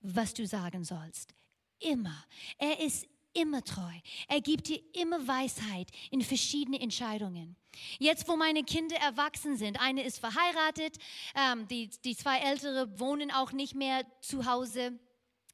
was 0.00 0.34
du 0.34 0.46
sagen 0.46 0.84
sollst. 0.84 1.34
Immer. 1.78 2.24
Er 2.58 2.80
ist 2.80 3.06
immer 3.34 3.62
treu. 3.62 3.92
Er 4.28 4.40
gibt 4.40 4.68
dir 4.68 4.80
immer 4.94 5.26
Weisheit 5.26 5.88
in 6.10 6.22
verschiedene 6.22 6.80
Entscheidungen. 6.80 7.56
Jetzt, 7.98 8.28
wo 8.28 8.36
meine 8.36 8.64
Kinder 8.64 8.96
erwachsen 8.96 9.56
sind, 9.56 9.80
eine 9.80 10.04
ist 10.04 10.18
verheiratet, 10.18 10.98
ähm, 11.34 11.66
die, 11.68 11.88
die 12.04 12.16
zwei 12.16 12.38
ältere 12.38 12.98
wohnen 13.00 13.30
auch 13.30 13.52
nicht 13.52 13.74
mehr 13.74 14.04
zu 14.20 14.44
Hause. 14.44 14.98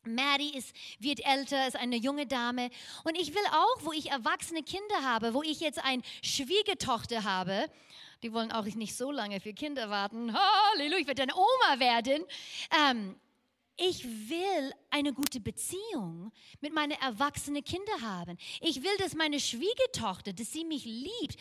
Maddie 0.09 0.57
ist, 0.57 0.75
wird 0.99 1.25
älter, 1.25 1.67
ist 1.69 1.77
eine 1.77 1.97
junge 1.97 2.27
Dame. 2.27 2.71
Und 3.05 3.17
ich 3.17 3.35
will 3.35 3.45
auch, 3.53 3.85
wo 3.85 3.93
ich 3.93 4.11
erwachsene 4.11 4.63
Kinder 4.63 5.03
habe, 5.03 5.35
wo 5.35 5.43
ich 5.43 5.61
jetzt 5.61 5.83
eine 5.85 6.03
Schwiegertochter 6.23 7.25
habe, 7.25 7.71
die 8.23 8.33
wollen 8.33 8.51
auch 8.51 8.65
nicht 8.65 8.97
so 8.97 9.13
lange 9.13 9.41
für 9.41 9.53
Kinder 9.53 9.91
warten. 9.91 10.35
Halleluja, 10.73 10.99
ich 10.99 11.07
werde 11.07 11.23
eine 11.23 11.35
Oma 11.35 11.79
werden. 11.79 12.25
Ähm, 12.91 13.15
ich 13.79 14.05
will 14.05 14.73
eine 14.91 15.13
gute 15.13 15.39
Beziehung 15.39 16.33
mit 16.61 16.75
meinen 16.75 16.99
erwachsenen 17.01 17.63
Kindern 17.63 18.03
haben. 18.03 18.37
Ich 18.61 18.83
will, 18.83 18.97
dass 18.99 19.15
meine 19.15 19.39
Schwiegertochter, 19.39 20.33
dass 20.33 20.53
sie 20.53 20.65
mich 20.65 20.85
liebt. 20.85 21.37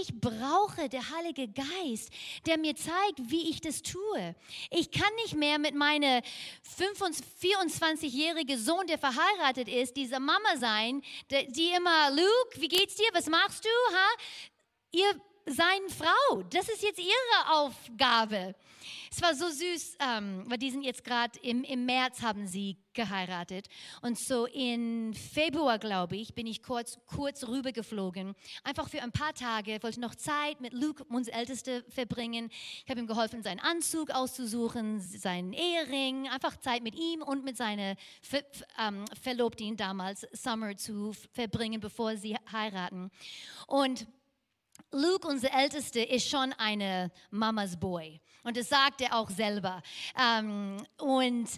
Ich 0.00 0.08
brauche 0.18 0.88
den 0.88 1.02
Heiligen 1.14 1.52
Geist, 1.52 2.10
der 2.46 2.58
mir 2.58 2.74
zeigt, 2.74 3.30
wie 3.30 3.50
ich 3.50 3.60
das 3.60 3.82
tue. 3.82 4.34
Ich 4.70 4.90
kann 4.90 5.14
nicht 5.16 5.34
mehr 5.34 5.58
mit 5.58 5.74
meinem 5.74 6.22
24-jährigen 6.78 8.58
Sohn, 8.58 8.86
der 8.86 8.98
verheiratet 8.98 9.68
ist, 9.68 9.96
dieser 9.96 10.20
Mama 10.20 10.56
sein, 10.56 11.02
die 11.30 11.68
immer, 11.76 12.10
Luke, 12.10 12.60
wie 12.60 12.68
geht's 12.68 12.96
dir? 12.96 13.08
Was 13.12 13.26
machst 13.26 13.64
du? 13.64 13.94
Ha? 13.94 14.06
Ihr 14.92 15.20
seine 15.46 15.88
Frau. 15.90 16.42
Das 16.44 16.68
ist 16.68 16.82
jetzt 16.82 16.98
ihre 16.98 17.52
Aufgabe. 17.52 18.54
Es 19.10 19.22
war 19.22 19.34
so 19.34 19.48
süß, 19.48 19.96
ähm, 20.00 20.44
weil 20.46 20.58
die 20.58 20.70
sind 20.70 20.82
jetzt 20.82 21.04
gerade 21.04 21.38
im, 21.40 21.64
im 21.64 21.84
März 21.84 22.22
haben 22.22 22.46
sie 22.46 22.78
geheiratet. 22.94 23.68
Und 24.00 24.18
so 24.18 24.46
in 24.46 25.14
Februar, 25.14 25.78
glaube 25.78 26.16
ich, 26.16 26.34
bin 26.34 26.46
ich 26.46 26.62
kurz, 26.62 26.98
kurz 27.06 27.46
rübergeflogen. 27.46 28.34
Einfach 28.62 28.88
für 28.88 29.02
ein 29.02 29.12
paar 29.12 29.34
Tage. 29.34 29.82
Wollte 29.82 30.00
noch 30.00 30.14
Zeit 30.14 30.60
mit 30.60 30.72
Luke, 30.72 31.04
unser 31.08 31.32
Ältester, 31.34 31.82
verbringen. 31.88 32.50
Ich 32.84 32.90
habe 32.90 33.00
ihm 33.00 33.06
geholfen, 33.06 33.42
seinen 33.42 33.60
Anzug 33.60 34.10
auszusuchen, 34.10 35.00
seinen 35.00 35.52
Ehering. 35.52 36.28
Einfach 36.28 36.56
Zeit 36.58 36.82
mit 36.82 36.94
ihm 36.94 37.22
und 37.22 37.44
mit 37.44 37.56
seiner 37.56 37.96
Ver 38.22 38.44
ähm, 38.78 39.04
Verlobten 39.20 39.76
damals, 39.76 40.26
Summer, 40.32 40.76
zu 40.76 41.12
verbringen, 41.32 41.80
bevor 41.80 42.16
sie 42.16 42.36
heiraten. 42.50 43.10
Und 43.66 44.06
Luke, 44.90 45.26
unser 45.26 45.52
Ältester, 45.52 46.08
ist 46.08 46.28
schon 46.28 46.52
eine 46.52 47.10
Mamas 47.30 47.78
Boy. 47.78 48.20
Und 48.44 48.56
das 48.56 48.68
sagt 48.68 49.00
er 49.00 49.16
auch 49.16 49.30
selber. 49.30 49.82
Ähm, 50.18 50.76
und 50.98 51.48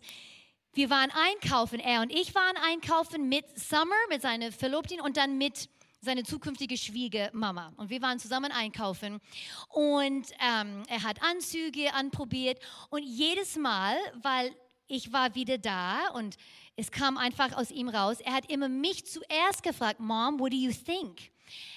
wir 0.72 0.90
waren 0.90 1.10
einkaufen, 1.10 1.80
er 1.80 2.02
und 2.02 2.10
ich 2.10 2.34
waren 2.34 2.56
einkaufen 2.56 3.28
mit 3.28 3.58
Summer, 3.58 3.96
mit 4.08 4.22
seiner 4.22 4.52
Verlobten 4.52 5.00
und 5.00 5.16
dann 5.16 5.38
mit 5.38 5.68
seiner 6.00 6.24
zukünftige 6.24 6.76
Schwiegermama. 6.76 7.72
Und 7.76 7.90
wir 7.90 8.00
waren 8.00 8.18
zusammen 8.18 8.52
einkaufen. 8.52 9.20
Und 9.68 10.26
ähm, 10.40 10.82
er 10.88 11.02
hat 11.02 11.22
Anzüge 11.22 11.92
anprobiert. 11.92 12.60
Und 12.90 13.02
jedes 13.02 13.56
Mal, 13.56 13.96
weil 14.22 14.54
ich 14.86 15.12
war 15.12 15.34
wieder 15.34 15.58
da 15.58 16.10
und 16.14 16.36
es 16.76 16.90
kam 16.90 17.16
einfach 17.16 17.56
aus 17.56 17.70
ihm 17.70 17.88
raus, 17.88 18.18
er 18.20 18.34
hat 18.34 18.50
immer 18.50 18.68
mich 18.68 19.06
zuerst 19.06 19.62
gefragt, 19.62 19.98
Mom, 19.98 20.38
what 20.38 20.52
do 20.52 20.56
you 20.56 20.72
think? 20.72 21.32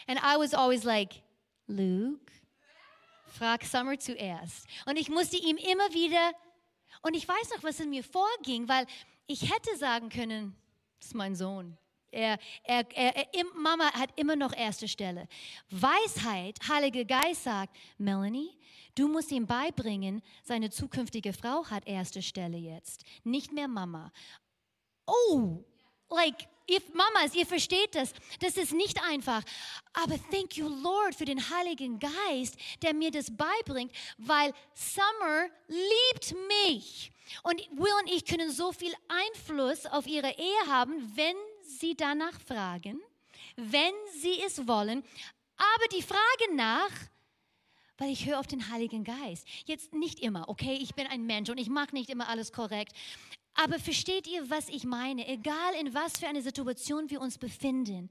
And 0.07 0.19
I 0.19 0.37
was 0.37 0.53
always 0.53 0.83
like, 0.83 1.23
Luke, 1.67 2.31
frag 3.39 3.63
Summer 3.63 3.97
zuerst. 3.97 4.67
Und 4.85 4.97
ich 4.97 5.09
musste 5.09 5.37
ihm 5.37 5.55
immer 5.55 5.93
wieder, 5.93 6.33
und 7.01 7.15
ich 7.15 7.27
weiß 7.27 7.51
noch, 7.55 7.63
was 7.63 7.79
in 7.79 7.89
mir 7.89 8.03
vorging, 8.03 8.67
weil 8.67 8.85
ich 9.27 9.43
hätte 9.43 9.77
sagen 9.77 10.09
können, 10.09 10.55
das 10.99 11.07
ist 11.07 11.15
mein 11.15 11.35
Sohn. 11.35 11.77
Er, 12.11 12.37
er, 12.63 12.85
er, 12.95 13.33
er, 13.33 13.45
Mama 13.55 13.93
hat 13.93 14.09
immer 14.19 14.35
noch 14.35 14.53
erste 14.53 14.87
Stelle. 14.87 15.27
Weisheit, 15.69 16.59
Heiliger 16.67 17.05
Geist 17.05 17.43
sagt, 17.43 17.77
Melanie, 17.97 18.57
du 18.95 19.07
musst 19.07 19.31
ihm 19.31 19.45
beibringen, 19.45 20.21
seine 20.43 20.69
zukünftige 20.69 21.31
Frau 21.31 21.65
hat 21.67 21.87
erste 21.87 22.21
Stelle 22.21 22.57
jetzt, 22.57 23.03
nicht 23.23 23.53
mehr 23.53 23.67
Mama. 23.67 24.11
Oh, 25.05 25.63
like, 26.09 26.47
ihr 26.69 26.81
Mamas, 26.93 27.35
ihr 27.35 27.45
versteht 27.45 27.95
das. 27.95 28.13
Das 28.39 28.57
ist 28.57 28.73
nicht 28.73 29.01
einfach. 29.03 29.43
Aber 29.93 30.15
thank 30.31 30.57
you, 30.57 30.67
Lord, 30.67 31.15
für 31.15 31.25
den 31.25 31.49
Heiligen 31.49 31.99
Geist, 31.99 32.55
der 32.81 32.93
mir 32.93 33.11
das 33.11 33.35
beibringt, 33.35 33.91
weil 34.17 34.53
Summer 34.73 35.47
liebt 35.67 36.35
mich. 36.47 37.11
Und 37.43 37.59
Will 37.71 37.93
und 38.01 38.11
ich 38.11 38.25
können 38.25 38.51
so 38.51 38.71
viel 38.71 38.93
Einfluss 39.07 39.85
auf 39.85 40.07
ihre 40.07 40.31
Ehe 40.31 40.67
haben, 40.67 41.11
wenn 41.15 41.35
sie 41.61 41.95
danach 41.95 42.39
fragen, 42.47 43.01
wenn 43.55 43.93
sie 44.19 44.41
es 44.41 44.67
wollen. 44.67 45.03
Aber 45.57 45.87
die 45.91 46.01
Frage 46.01 46.55
nach, 46.55 46.89
weil 47.99 48.11
ich 48.11 48.25
höre 48.25 48.39
auf 48.39 48.47
den 48.47 48.69
Heiligen 48.71 49.03
Geist. 49.03 49.47
Jetzt 49.65 49.93
nicht 49.93 50.19
immer, 50.19 50.49
okay? 50.49 50.77
Ich 50.81 50.95
bin 50.95 51.05
ein 51.05 51.25
Mensch 51.25 51.49
und 51.49 51.59
ich 51.59 51.69
mache 51.69 51.93
nicht 51.93 52.09
immer 52.09 52.27
alles 52.29 52.51
korrekt. 52.51 52.93
Aber 53.53 53.77
versteht 53.77 54.25
ihr, 54.25 54.49
was 54.49 54.69
ich 54.69 54.85
meine? 54.85 55.27
Egal 55.27 55.73
in 55.79 55.93
was 55.93 56.17
für 56.17 56.27
eine 56.27 56.41
Situation 56.41 57.09
wir 57.09 57.19
uns 57.19 57.37
befinden, 57.37 58.09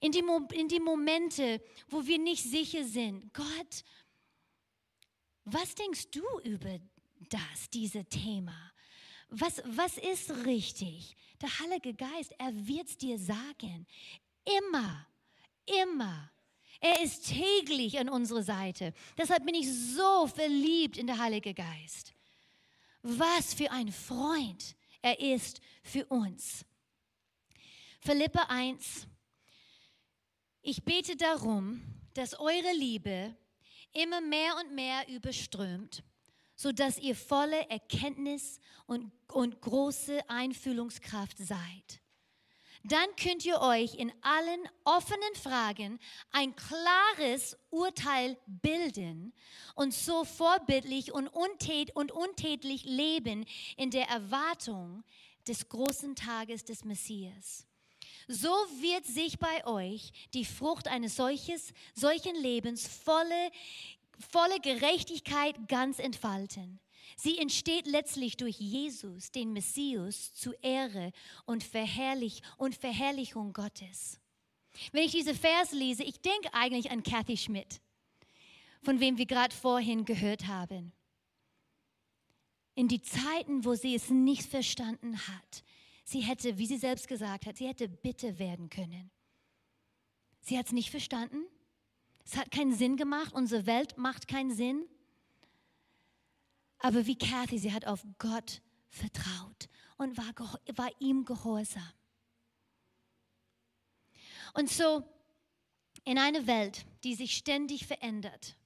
in 0.00 0.12
die, 0.12 0.22
Mo 0.22 0.46
in 0.52 0.68
die 0.68 0.80
Momente, 0.80 1.62
wo 1.88 2.06
wir 2.06 2.18
nicht 2.18 2.42
sicher 2.42 2.84
sind, 2.84 3.32
Gott, 3.32 3.84
was 5.44 5.74
denkst 5.74 6.10
du 6.10 6.22
über 6.44 6.78
das, 7.30 7.70
dieses 7.72 8.04
Thema? 8.10 8.72
Was, 9.30 9.62
was 9.64 9.96
ist 9.96 10.30
richtig? 10.44 11.16
Der 11.40 11.58
Heilige 11.58 11.94
Geist, 11.94 12.34
er 12.38 12.52
wird 12.54 12.86
es 12.86 12.98
dir 12.98 13.18
sagen. 13.18 13.86
Immer, 14.44 15.06
immer. 15.64 16.30
Er 16.84 17.00
ist 17.00 17.28
täglich 17.28 18.00
an 18.00 18.08
unserer 18.08 18.42
Seite. 18.42 18.92
Deshalb 19.16 19.46
bin 19.46 19.54
ich 19.54 19.72
so 19.72 20.26
verliebt 20.26 20.96
in 20.96 21.06
den 21.06 21.16
Heiligen 21.16 21.54
Geist. 21.54 22.12
Was 23.02 23.54
für 23.54 23.70
ein 23.70 23.92
Freund 23.92 24.74
er 25.00 25.20
ist 25.20 25.60
für 25.84 26.04
uns. 26.06 26.64
Philippe 28.00 28.50
1. 28.50 29.06
Ich 30.62 30.84
bete 30.84 31.16
darum, 31.16 31.82
dass 32.14 32.38
eure 32.40 32.72
Liebe 32.76 33.36
immer 33.92 34.20
mehr 34.20 34.56
und 34.56 34.74
mehr 34.74 35.08
überströmt, 35.08 36.02
sodass 36.56 36.98
ihr 36.98 37.14
volle 37.14 37.70
Erkenntnis 37.70 38.58
und, 38.86 39.12
und 39.28 39.60
große 39.60 40.28
Einfühlungskraft 40.28 41.38
seid 41.38 42.01
dann 42.84 43.14
könnt 43.16 43.44
ihr 43.44 43.60
euch 43.60 43.94
in 43.94 44.12
allen 44.22 44.68
offenen 44.84 45.34
Fragen 45.34 45.98
ein 46.32 46.54
klares 46.56 47.56
Urteil 47.70 48.36
bilden 48.46 49.32
und 49.74 49.94
so 49.94 50.24
vorbildlich 50.24 51.12
und, 51.12 51.28
untät 51.28 51.94
und 51.94 52.12
untätlich 52.12 52.84
leben 52.84 53.46
in 53.76 53.90
der 53.90 54.08
Erwartung 54.08 55.04
des 55.46 55.68
großen 55.68 56.16
Tages 56.16 56.64
des 56.64 56.84
Messias. 56.84 57.66
So 58.28 58.50
wird 58.80 59.04
sich 59.04 59.38
bei 59.38 59.66
euch 59.66 60.12
die 60.32 60.44
Frucht 60.44 60.88
eines 60.88 61.16
solches, 61.16 61.72
solchen 61.94 62.34
Lebens 62.36 62.86
volle, 62.86 63.50
volle 64.30 64.60
Gerechtigkeit 64.60 65.56
ganz 65.68 65.98
entfalten. 65.98 66.80
Sie 67.22 67.38
entsteht 67.38 67.86
letztlich 67.86 68.36
durch 68.36 68.58
Jesus, 68.58 69.30
den 69.30 69.52
Messias, 69.52 70.34
zu 70.34 70.54
Ehre 70.60 71.12
und, 71.44 71.62
Verherrlich 71.62 72.42
und 72.56 72.74
Verherrlichung 72.74 73.52
Gottes. 73.52 74.18
Wenn 74.90 75.04
ich 75.04 75.12
diese 75.12 75.32
Vers 75.32 75.70
lese, 75.70 76.02
ich 76.02 76.20
denke 76.20 76.52
eigentlich 76.52 76.90
an 76.90 77.04
Kathy 77.04 77.36
Schmidt, 77.36 77.80
von 78.82 78.98
wem 78.98 79.18
wir 79.18 79.26
gerade 79.26 79.54
vorhin 79.54 80.04
gehört 80.04 80.48
haben. 80.48 80.92
In 82.74 82.88
die 82.88 83.02
Zeiten, 83.02 83.64
wo 83.64 83.76
sie 83.76 83.94
es 83.94 84.10
nicht 84.10 84.50
verstanden 84.50 85.16
hat, 85.28 85.62
sie 86.02 86.22
hätte, 86.22 86.58
wie 86.58 86.66
sie 86.66 86.78
selbst 86.78 87.06
gesagt 87.06 87.46
hat, 87.46 87.56
sie 87.56 87.68
hätte 87.68 87.88
bitte 87.88 88.40
werden 88.40 88.68
können. 88.68 89.12
Sie 90.40 90.58
hat 90.58 90.66
es 90.66 90.72
nicht 90.72 90.90
verstanden. 90.90 91.44
Es 92.24 92.36
hat 92.36 92.50
keinen 92.50 92.74
Sinn 92.74 92.96
gemacht. 92.96 93.32
Unsere 93.32 93.66
Welt 93.66 93.96
macht 93.96 94.26
keinen 94.26 94.52
Sinn. 94.52 94.88
Aber 96.82 97.06
wie 97.06 97.16
Kathy, 97.16 97.58
sie 97.58 97.72
hat 97.72 97.86
auf 97.86 98.04
Gott 98.18 98.60
vertraut 98.88 99.68
und 99.98 100.18
war, 100.18 100.34
war 100.74 100.90
ihm 100.98 101.24
gehorsam. 101.24 101.92
Und 104.54 104.68
so 104.68 105.04
in 106.04 106.18
einer 106.18 106.48
Welt, 106.48 106.84
die 107.04 107.14
sich 107.14 107.36
ständig 107.36 107.86
verändert 107.86 108.56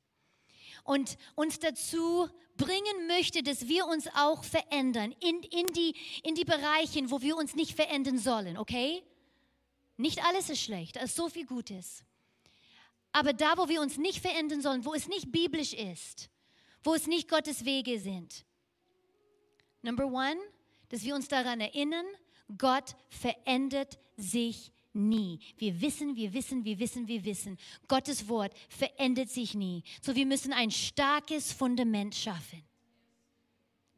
und 0.83 1.19
uns 1.35 1.59
dazu 1.59 2.27
bringen 2.57 3.07
möchte, 3.07 3.43
dass 3.43 3.69
wir 3.69 3.87
uns 3.87 4.09
auch 4.17 4.45
verändern 4.45 5.15
in, 5.21 5.43
in, 5.43 5.67
die, 5.75 5.95
in 6.25 6.35
die 6.35 6.47
Bereiche, 6.47 7.11
wo 7.11 7.21
wir 7.21 7.37
uns 7.37 7.55
nicht 7.55 7.77
verändern 7.77 8.19
sollen, 8.19 8.57
okay? 8.57 9.05
Nicht 9.99 10.25
alles 10.25 10.49
ist 10.49 10.63
schlecht, 10.63 10.97
da 10.97 11.01
ist 11.01 11.17
so 11.17 11.29
viel 11.29 11.45
Gutes. 11.45 12.03
Aber 13.13 13.35
da, 13.35 13.59
wo 13.59 13.69
wir 13.69 13.83
uns 13.83 13.99
nicht 13.99 14.21
verändern 14.21 14.63
sollen, 14.63 14.87
wo 14.87 14.95
es 14.95 15.07
nicht 15.07 15.31
biblisch 15.31 15.75
ist, 15.75 16.31
wo 16.87 16.95
es 16.95 17.09
nicht 17.09 17.29
Gottes 17.29 17.65
Wege 17.65 17.99
sind. 17.99 18.47
Number 19.83 20.07
one, 20.07 20.37
dass 20.89 21.03
wir 21.03 21.17
uns 21.17 21.27
daran 21.27 21.61
erinnern, 21.61 22.07
Gott 22.57 22.95
verändert 23.09 23.99
sich 24.17 24.73
nie. 24.93 25.41
Wir 25.59 25.81
wissen, 25.81 26.15
wir 26.15 26.33
wissen, 26.33 26.65
wir 26.65 26.79
wissen, 26.79 27.09
wir 27.09 27.25
wissen. 27.25 27.59
Gottes 27.89 28.29
Wort 28.29 28.53
verändert 28.69 29.31
sich 29.31 29.55
nie. 29.55 29.83
So 30.01 30.15
wir 30.15 30.27
müssen 30.27 30.53
ein 30.53 30.71
starkes 30.71 31.53
Fundament 31.53 32.15
schaffen. 32.15 32.63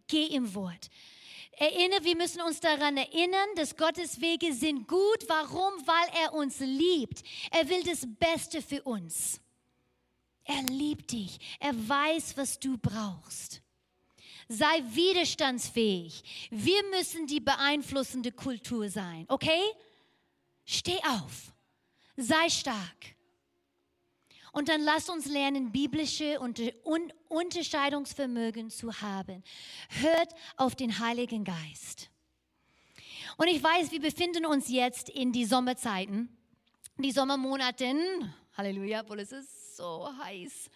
Geh 0.06 0.26
im 0.26 0.54
Wort. 0.54 0.88
Erinnere, 1.52 2.04
wir 2.04 2.16
müssen 2.16 2.40
uns 2.40 2.60
daran 2.60 2.96
erinnern, 2.96 3.48
dass 3.56 3.76
Gottes 3.76 4.20
Wege 4.22 4.54
sind 4.54 4.88
gut. 4.88 5.28
Warum? 5.28 5.86
Weil 5.86 6.24
er 6.24 6.32
uns 6.32 6.60
liebt. 6.60 7.22
Er 7.50 7.68
will 7.68 7.82
das 7.82 8.06
Beste 8.18 8.62
für 8.62 8.82
uns. 8.84 9.40
Er 10.48 10.62
liebt 10.62 11.12
dich. 11.12 11.38
Er 11.60 11.74
weiß, 11.88 12.38
was 12.38 12.58
du 12.58 12.78
brauchst. 12.78 13.60
Sei 14.48 14.82
widerstandsfähig. 14.92 16.48
Wir 16.50 16.82
müssen 16.88 17.26
die 17.26 17.40
beeinflussende 17.40 18.32
Kultur 18.32 18.88
sein. 18.88 19.26
Okay? 19.28 19.60
Steh 20.64 20.96
auf. 21.06 21.52
Sei 22.16 22.48
stark. 22.48 23.14
Und 24.52 24.70
dann 24.70 24.80
lass 24.80 25.10
uns 25.10 25.26
lernen, 25.26 25.70
biblische 25.70 26.40
Unterscheidungsvermögen 27.28 28.70
zu 28.70 29.02
haben. 29.02 29.44
Hört 30.00 30.32
auf 30.56 30.74
den 30.74 30.98
Heiligen 30.98 31.44
Geist. 31.44 32.08
Und 33.36 33.48
ich 33.48 33.62
weiß, 33.62 33.90
wir 33.92 34.00
befinden 34.00 34.46
uns 34.46 34.70
jetzt 34.70 35.10
in 35.10 35.30
die 35.30 35.44
Sommerzeiten, 35.44 36.34
die 36.96 37.12
Sommermonaten. 37.12 38.34
Halleluja, 38.56 39.04
es 39.18 39.32
ist 39.32 39.57
so 39.78 40.08
heiß. 40.24 40.70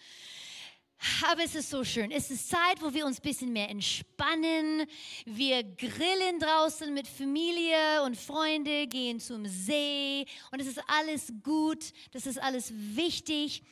Aber 1.29 1.43
es 1.43 1.57
ist 1.57 1.71
so 1.71 1.83
schön. 1.83 2.13
Es 2.13 2.31
ist 2.31 2.49
Zeit, 2.49 2.81
wo 2.81 2.95
wir 2.95 3.05
uns 3.05 3.19
ein 3.19 3.23
bisschen 3.23 3.53
mehr 3.53 3.69
entspannen. 3.69 4.87
Wir 5.25 5.65
grillen 5.65 6.39
draußen 6.39 6.95
mit 6.95 7.09
Familie 7.09 8.05
und 8.05 8.17
Freunde, 8.17 8.87
gehen 8.87 9.19
zum 9.19 9.45
See 9.47 10.25
und 10.53 10.61
es 10.61 10.69
ist 10.69 10.81
alles 10.87 11.33
gut, 11.43 11.93
das 12.13 12.27
ist 12.27 12.41
alles 12.41 12.73
wichtig. 12.73 13.65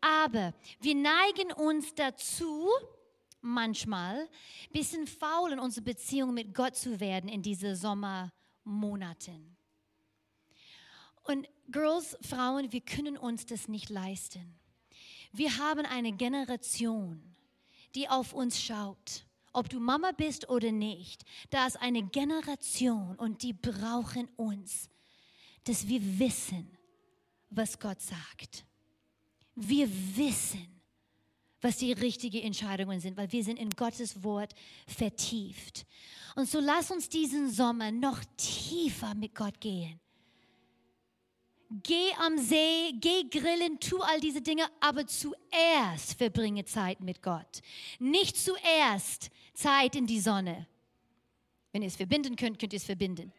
Aber 0.00 0.52
wir 0.80 0.96
neigen 0.96 1.52
uns 1.52 1.94
dazu, 1.94 2.68
manchmal 3.40 4.22
ein 4.22 4.72
bisschen 4.72 5.06
faul 5.06 5.52
in 5.52 5.60
unserer 5.60 5.84
Beziehung 5.84 6.34
mit 6.34 6.52
Gott 6.52 6.74
zu 6.74 6.98
werden 6.98 7.30
in 7.30 7.42
diese 7.42 7.76
Sommermonaten. 7.76 9.56
Und 11.22 11.48
Girls, 11.70 12.18
Frauen, 12.22 12.72
wir 12.72 12.80
können 12.80 13.16
uns 13.16 13.46
das 13.46 13.68
nicht 13.68 13.88
leisten. 13.88 14.58
Wir 15.32 15.56
haben 15.56 15.86
eine 15.86 16.12
Generation, 16.12 17.22
die 17.94 18.08
auf 18.08 18.34
uns 18.34 18.62
schaut. 18.62 19.24
Ob 19.54 19.68
du 19.68 19.80
Mama 19.80 20.12
bist 20.12 20.48
oder 20.48 20.72
nicht, 20.72 21.24
da 21.50 21.66
ist 21.66 21.80
eine 21.80 22.02
Generation 22.02 23.16
und 23.16 23.42
die 23.42 23.52
brauchen 23.52 24.28
uns, 24.36 24.88
dass 25.64 25.88
wir 25.88 26.00
wissen, 26.18 26.70
was 27.50 27.78
Gott 27.78 28.00
sagt. 28.00 28.64
Wir 29.54 29.88
wissen, 30.16 30.66
was 31.60 31.76
die 31.76 31.92
richtigen 31.92 32.42
Entscheidungen 32.42 33.00
sind, 33.00 33.16
weil 33.16 33.30
wir 33.30 33.44
sind 33.44 33.58
in 33.58 33.70
Gottes 33.70 34.22
Wort 34.22 34.54
vertieft. 34.86 35.86
Und 36.34 36.48
so 36.48 36.60
lass 36.60 36.90
uns 36.90 37.08
diesen 37.08 37.50
Sommer 37.50 37.90
noch 37.90 38.22
tiefer 38.36 39.14
mit 39.14 39.34
Gott 39.34 39.60
gehen 39.60 40.01
geh 41.82 42.12
am 42.18 42.38
See, 42.38 42.92
geh 43.00 43.24
grillen, 43.30 43.78
tu 43.80 44.00
all 44.00 44.20
diese 44.20 44.42
Dinge, 44.42 44.66
aber 44.80 45.06
zuerst 45.06 46.14
verbringe 46.18 46.64
Zeit 46.64 47.00
mit 47.00 47.22
Gott. 47.22 47.60
Nicht 47.98 48.36
zuerst 48.36 49.30
Zeit 49.54 49.96
in 49.96 50.06
die 50.06 50.20
Sonne. 50.20 50.66
Wenn 51.72 51.82
ihr 51.82 51.88
es 51.88 51.96
verbinden 51.96 52.36
könnt, 52.36 52.58
könnt 52.58 52.72
ihr 52.72 52.78
es 52.78 52.84
verbinden. 52.84 53.32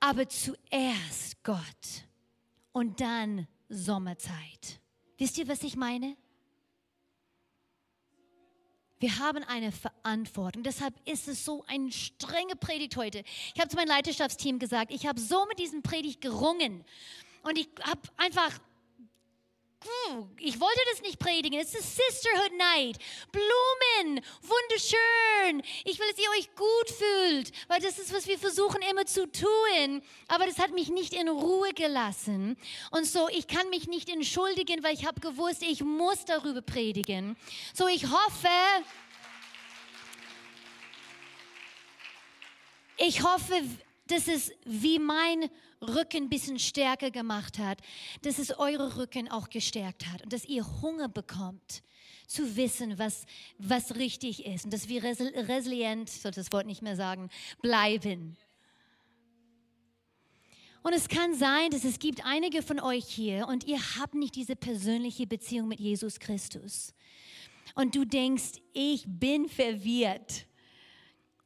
Aber 0.00 0.28
zuerst 0.28 1.42
Gott 1.42 2.04
und 2.72 3.00
dann 3.00 3.46
Sommerzeit. 3.68 4.80
Wisst 5.18 5.38
ihr, 5.38 5.48
was 5.48 5.62
ich 5.62 5.76
meine? 5.76 6.16
Wir 9.00 9.18
haben 9.18 9.44
eine 9.44 9.70
Verantwortung. 9.70 10.64
Deshalb 10.64 10.94
ist 11.04 11.28
es 11.28 11.44
so 11.44 11.64
eine 11.68 11.92
strenge 11.92 12.56
Predigt 12.56 12.96
heute. 12.96 13.22
Ich 13.54 13.60
habe 13.60 13.68
zu 13.68 13.76
meinem 13.76 13.88
Leiterschaftsteam 13.88 14.58
gesagt, 14.58 14.92
ich 14.92 15.06
habe 15.06 15.20
so 15.20 15.46
mit 15.46 15.58
diesem 15.60 15.82
Predigt 15.82 16.20
gerungen. 16.20 16.84
Und 17.44 17.58
ich 17.58 17.68
habe 17.82 18.00
einfach, 18.16 18.50
ich 20.38 20.60
wollte 20.60 20.80
das 20.90 21.02
nicht 21.02 21.18
predigen. 21.18 21.60
Es 21.60 21.74
ist 21.74 21.96
Sisterhood 21.96 22.52
Night. 22.56 22.98
Blumen, 23.30 24.20
wunderschön. 24.42 25.62
Ich 25.84 25.98
will, 25.98 26.06
dass 26.10 26.18
ihr 26.18 26.30
euch 26.38 26.54
gut 26.54 26.90
fühlt, 26.90 27.52
weil 27.68 27.80
das 27.80 27.98
ist, 27.98 28.12
was 28.12 28.26
wir 28.26 28.38
versuchen 28.38 28.80
immer 28.90 29.06
zu 29.06 29.30
tun. 29.30 30.02
Aber 30.28 30.46
das 30.46 30.58
hat 30.58 30.72
mich 30.72 30.88
nicht 30.88 31.14
in 31.14 31.28
Ruhe 31.28 31.72
gelassen. 31.74 32.56
Und 32.90 33.06
so, 33.06 33.28
ich 33.28 33.46
kann 33.46 33.70
mich 33.70 33.86
nicht 33.86 34.08
entschuldigen, 34.08 34.82
weil 34.82 34.94
ich 34.94 35.06
habe 35.06 35.20
gewusst, 35.20 35.62
ich 35.62 35.82
muss 35.82 36.24
darüber 36.24 36.62
predigen. 36.62 37.36
So, 37.74 37.86
ich 37.86 38.04
hoffe, 38.04 38.48
ich 42.96 43.22
hoffe, 43.22 43.62
dass 44.06 44.26
es 44.26 44.52
wie 44.64 44.98
mein 44.98 45.50
Rücken 45.80 46.24
ein 46.24 46.28
bisschen 46.28 46.58
stärker 46.58 47.10
gemacht 47.10 47.58
hat, 47.58 47.80
dass 48.22 48.38
es 48.38 48.58
eure 48.58 48.96
Rücken 48.96 49.30
auch 49.30 49.48
gestärkt 49.48 50.06
hat 50.06 50.22
und 50.22 50.32
dass 50.32 50.44
ihr 50.44 50.66
Hunger 50.82 51.08
bekommt 51.08 51.82
zu 52.26 52.56
wissen, 52.56 52.98
was, 52.98 53.24
was 53.58 53.94
richtig 53.96 54.44
ist 54.44 54.64
und 54.64 54.72
dass 54.72 54.88
wir 54.88 55.02
resilient, 55.02 56.10
ich 56.10 56.20
sollte 56.20 56.40
das 56.40 56.52
Wort 56.52 56.66
nicht 56.66 56.82
mehr 56.82 56.96
sagen, 56.96 57.30
bleiben. 57.62 58.36
Und 60.82 60.92
es 60.92 61.08
kann 61.08 61.34
sein, 61.34 61.70
dass 61.70 61.84
es 61.84 61.98
gibt 61.98 62.24
einige 62.24 62.62
von 62.62 62.80
euch 62.80 63.06
hier 63.06 63.46
und 63.48 63.64
ihr 63.64 63.78
habt 63.96 64.14
nicht 64.14 64.36
diese 64.36 64.56
persönliche 64.56 65.26
Beziehung 65.26 65.68
mit 65.68 65.80
Jesus 65.80 66.20
Christus. 66.20 66.94
Und 67.74 67.94
du 67.94 68.04
denkst, 68.04 68.60
ich 68.72 69.04
bin 69.06 69.48
verwirrt. 69.48 70.46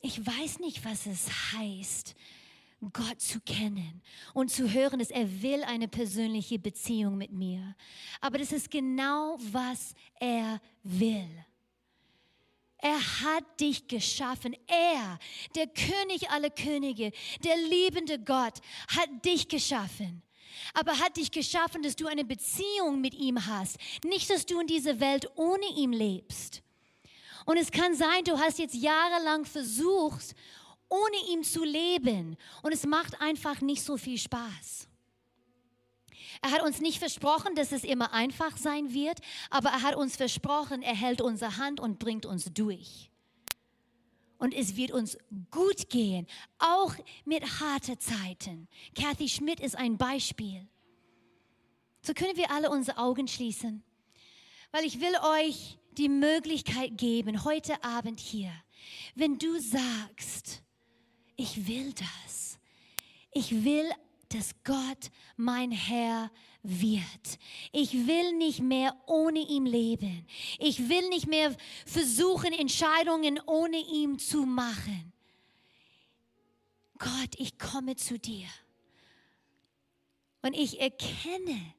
Ich 0.00 0.24
weiß 0.24 0.58
nicht, 0.60 0.84
was 0.84 1.06
es 1.06 1.28
heißt, 1.52 2.14
Gott 2.90 3.20
zu 3.20 3.40
kennen 3.40 4.02
und 4.34 4.50
zu 4.50 4.72
hören, 4.72 4.98
dass 4.98 5.10
er 5.10 5.42
will 5.42 5.62
eine 5.64 5.88
persönliche 5.88 6.58
Beziehung 6.58 7.16
mit 7.16 7.32
mir. 7.32 7.76
Aber 8.20 8.38
das 8.38 8.50
ist 8.50 8.70
genau, 8.70 9.36
was 9.38 9.94
er 10.18 10.60
will. 10.82 11.28
Er 12.78 12.98
hat 12.98 13.60
dich 13.60 13.86
geschaffen. 13.86 14.56
Er, 14.66 15.18
der 15.54 15.68
König 15.68 16.28
aller 16.30 16.50
Könige, 16.50 17.12
der 17.44 17.56
liebende 17.56 18.18
Gott, 18.18 18.58
hat 18.88 19.24
dich 19.24 19.46
geschaffen. 19.46 20.22
Aber 20.74 20.98
hat 20.98 21.16
dich 21.16 21.30
geschaffen, 21.30 21.82
dass 21.82 21.94
du 21.94 22.08
eine 22.08 22.24
Beziehung 22.24 23.00
mit 23.00 23.14
ihm 23.14 23.46
hast. 23.46 23.78
Nicht, 24.04 24.28
dass 24.30 24.46
du 24.46 24.58
in 24.60 24.66
dieser 24.66 24.98
Welt 24.98 25.30
ohne 25.36 25.66
ihn 25.76 25.92
lebst. 25.92 26.62
Und 27.44 27.56
es 27.56 27.70
kann 27.70 27.94
sein, 27.94 28.24
du 28.24 28.38
hast 28.38 28.58
jetzt 28.58 28.74
jahrelang 28.74 29.44
versucht, 29.44 30.34
ohne 30.92 31.32
ihn 31.32 31.42
zu 31.42 31.64
leben. 31.64 32.36
Und 32.62 32.72
es 32.72 32.84
macht 32.86 33.20
einfach 33.20 33.60
nicht 33.62 33.82
so 33.82 33.96
viel 33.96 34.18
Spaß. 34.18 34.88
Er 36.42 36.50
hat 36.50 36.62
uns 36.62 36.80
nicht 36.80 36.98
versprochen, 36.98 37.54
dass 37.54 37.72
es 37.72 37.84
immer 37.84 38.12
einfach 38.12 38.56
sein 38.56 38.92
wird, 38.92 39.20
aber 39.48 39.70
er 39.70 39.82
hat 39.82 39.96
uns 39.96 40.16
versprochen, 40.16 40.82
er 40.82 40.94
hält 40.94 41.20
unsere 41.20 41.56
Hand 41.56 41.80
und 41.80 41.98
bringt 41.98 42.26
uns 42.26 42.52
durch. 42.52 43.10
Und 44.38 44.52
es 44.52 44.76
wird 44.76 44.90
uns 44.90 45.16
gut 45.50 45.88
gehen, 45.88 46.26
auch 46.58 46.94
mit 47.24 47.60
harten 47.60 47.98
Zeiten. 48.00 48.68
Kathy 48.94 49.28
Schmidt 49.28 49.60
ist 49.60 49.76
ein 49.76 49.96
Beispiel. 49.96 50.66
So 52.02 52.12
können 52.12 52.36
wir 52.36 52.50
alle 52.50 52.70
unsere 52.70 52.98
Augen 52.98 53.28
schließen, 53.28 53.84
weil 54.72 54.84
ich 54.84 55.00
will 55.00 55.14
euch 55.22 55.78
die 55.92 56.08
Möglichkeit 56.08 56.98
geben, 56.98 57.44
heute 57.44 57.84
Abend 57.84 58.18
hier, 58.18 58.52
wenn 59.14 59.38
du 59.38 59.60
sagst, 59.60 60.61
ich 61.42 61.66
will 61.66 61.92
das. 61.92 62.58
Ich 63.32 63.64
will 63.64 63.90
dass 64.32 64.54
Gott 64.64 65.10
mein 65.36 65.70
Herr 65.70 66.30
wird. 66.62 67.38
Ich 67.72 67.92
will 68.06 68.32
nicht 68.32 68.60
mehr 68.60 68.96
ohne 69.06 69.40
ihm 69.40 69.66
leben. 69.66 70.26
Ich 70.58 70.88
will 70.88 71.08
nicht 71.08 71.26
mehr 71.26 71.54
versuchen, 71.84 72.52
Entscheidungen 72.52 73.40
ohne 73.46 73.78
ihm 73.78 74.18
zu 74.18 74.46
machen. 74.46 75.12
Gott, 76.98 77.34
ich 77.36 77.58
komme 77.58 77.96
zu 77.96 78.18
dir. 78.18 78.46
Und 80.40 80.54
ich 80.54 80.80
erkenne, 80.80 81.74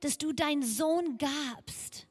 dass 0.00 0.18
du 0.18 0.32
deinen 0.32 0.62
Sohn 0.62 1.18
gabst, 1.18 2.05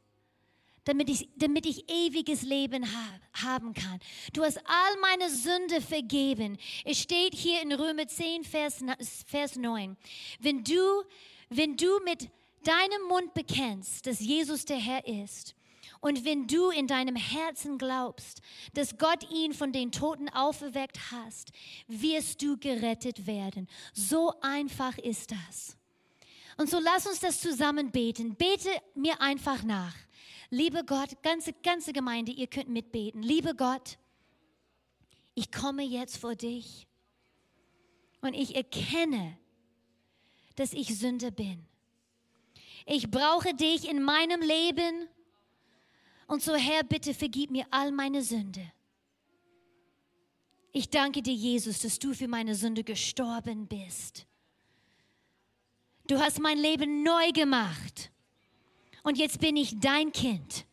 damit 0.85 1.09
ich, 1.09 1.29
damit 1.35 1.65
ich 1.65 1.89
ewiges 1.89 2.43
Leben 2.43 2.85
hab, 2.85 3.43
haben 3.43 3.73
kann. 3.73 3.99
Du 4.33 4.43
hast 4.43 4.57
all 4.59 4.97
meine 5.01 5.29
Sünde 5.29 5.81
vergeben. 5.81 6.57
Es 6.85 6.99
steht 7.01 7.33
hier 7.33 7.61
in 7.61 7.73
Römer 7.73 8.07
10, 8.07 8.43
Vers, 8.43 8.83
Vers 9.25 9.55
9. 9.55 9.97
Wenn 10.39 10.63
du, 10.63 11.03
wenn 11.49 11.75
du 11.75 11.99
mit 12.05 12.29
deinem 12.63 13.07
Mund 13.07 13.33
bekennst, 13.33 14.07
dass 14.07 14.19
Jesus 14.19 14.65
der 14.65 14.77
Herr 14.77 15.05
ist, 15.05 15.55
und 16.01 16.23
wenn 16.23 16.45
du 16.45 16.69
in 16.69 16.85
deinem 16.85 17.15
Herzen 17.15 17.79
glaubst, 17.79 18.41
dass 18.73 18.97
Gott 18.99 19.27
ihn 19.31 19.53
von 19.53 19.71
den 19.71 19.91
Toten 19.91 20.29
auferweckt 20.29 20.99
hast, 21.11 21.51
wirst 21.87 22.43
du 22.43 22.57
gerettet 22.57 23.25
werden. 23.25 23.67
So 23.93 24.33
einfach 24.41 24.97
ist 24.99 25.31
das. 25.31 25.77
Und 26.57 26.69
so 26.69 26.79
lass 26.79 27.07
uns 27.07 27.21
das 27.21 27.41
zusammen 27.41 27.91
beten. 27.91 28.35
Bete 28.35 28.69
mir 28.93 29.19
einfach 29.19 29.63
nach. 29.63 29.95
Liebe 30.49 30.83
Gott, 30.83 31.21
ganze, 31.23 31.53
ganze 31.53 31.93
Gemeinde, 31.93 32.31
ihr 32.31 32.47
könnt 32.47 32.69
mitbeten. 32.69 33.21
Liebe 33.21 33.55
Gott, 33.55 33.97
ich 35.33 35.51
komme 35.51 35.83
jetzt 35.83 36.17
vor 36.17 36.35
dich 36.35 36.87
und 38.21 38.33
ich 38.33 38.55
erkenne, 38.55 39.37
dass 40.55 40.73
ich 40.73 40.97
Sünder 40.97 41.31
bin. 41.31 41.65
Ich 42.85 43.09
brauche 43.09 43.53
dich 43.53 43.89
in 43.89 44.03
meinem 44.03 44.41
Leben 44.41 45.07
und 46.27 46.41
so 46.41 46.55
Herr, 46.55 46.83
bitte 46.83 47.13
vergib 47.13 47.51
mir 47.51 47.65
all 47.71 47.91
meine 47.91 48.21
Sünde. 48.21 48.71
Ich 50.71 50.89
danke 50.89 51.21
dir, 51.21 51.33
Jesus, 51.33 51.79
dass 51.79 51.99
du 51.99 52.13
für 52.13 52.27
meine 52.27 52.53
Sünde 52.53 52.83
gestorben 52.83 53.67
bist. 53.67 54.27
Du 56.07 56.19
hast 56.19 56.39
mein 56.39 56.57
Leben 56.57 57.01
neu 57.01 57.31
gemacht 57.31 58.11
und 59.05 59.17
jetzt 59.17 59.39
bin 59.39 59.55
ich 59.55 59.79
dein 59.79 60.11
Kind 60.11 60.65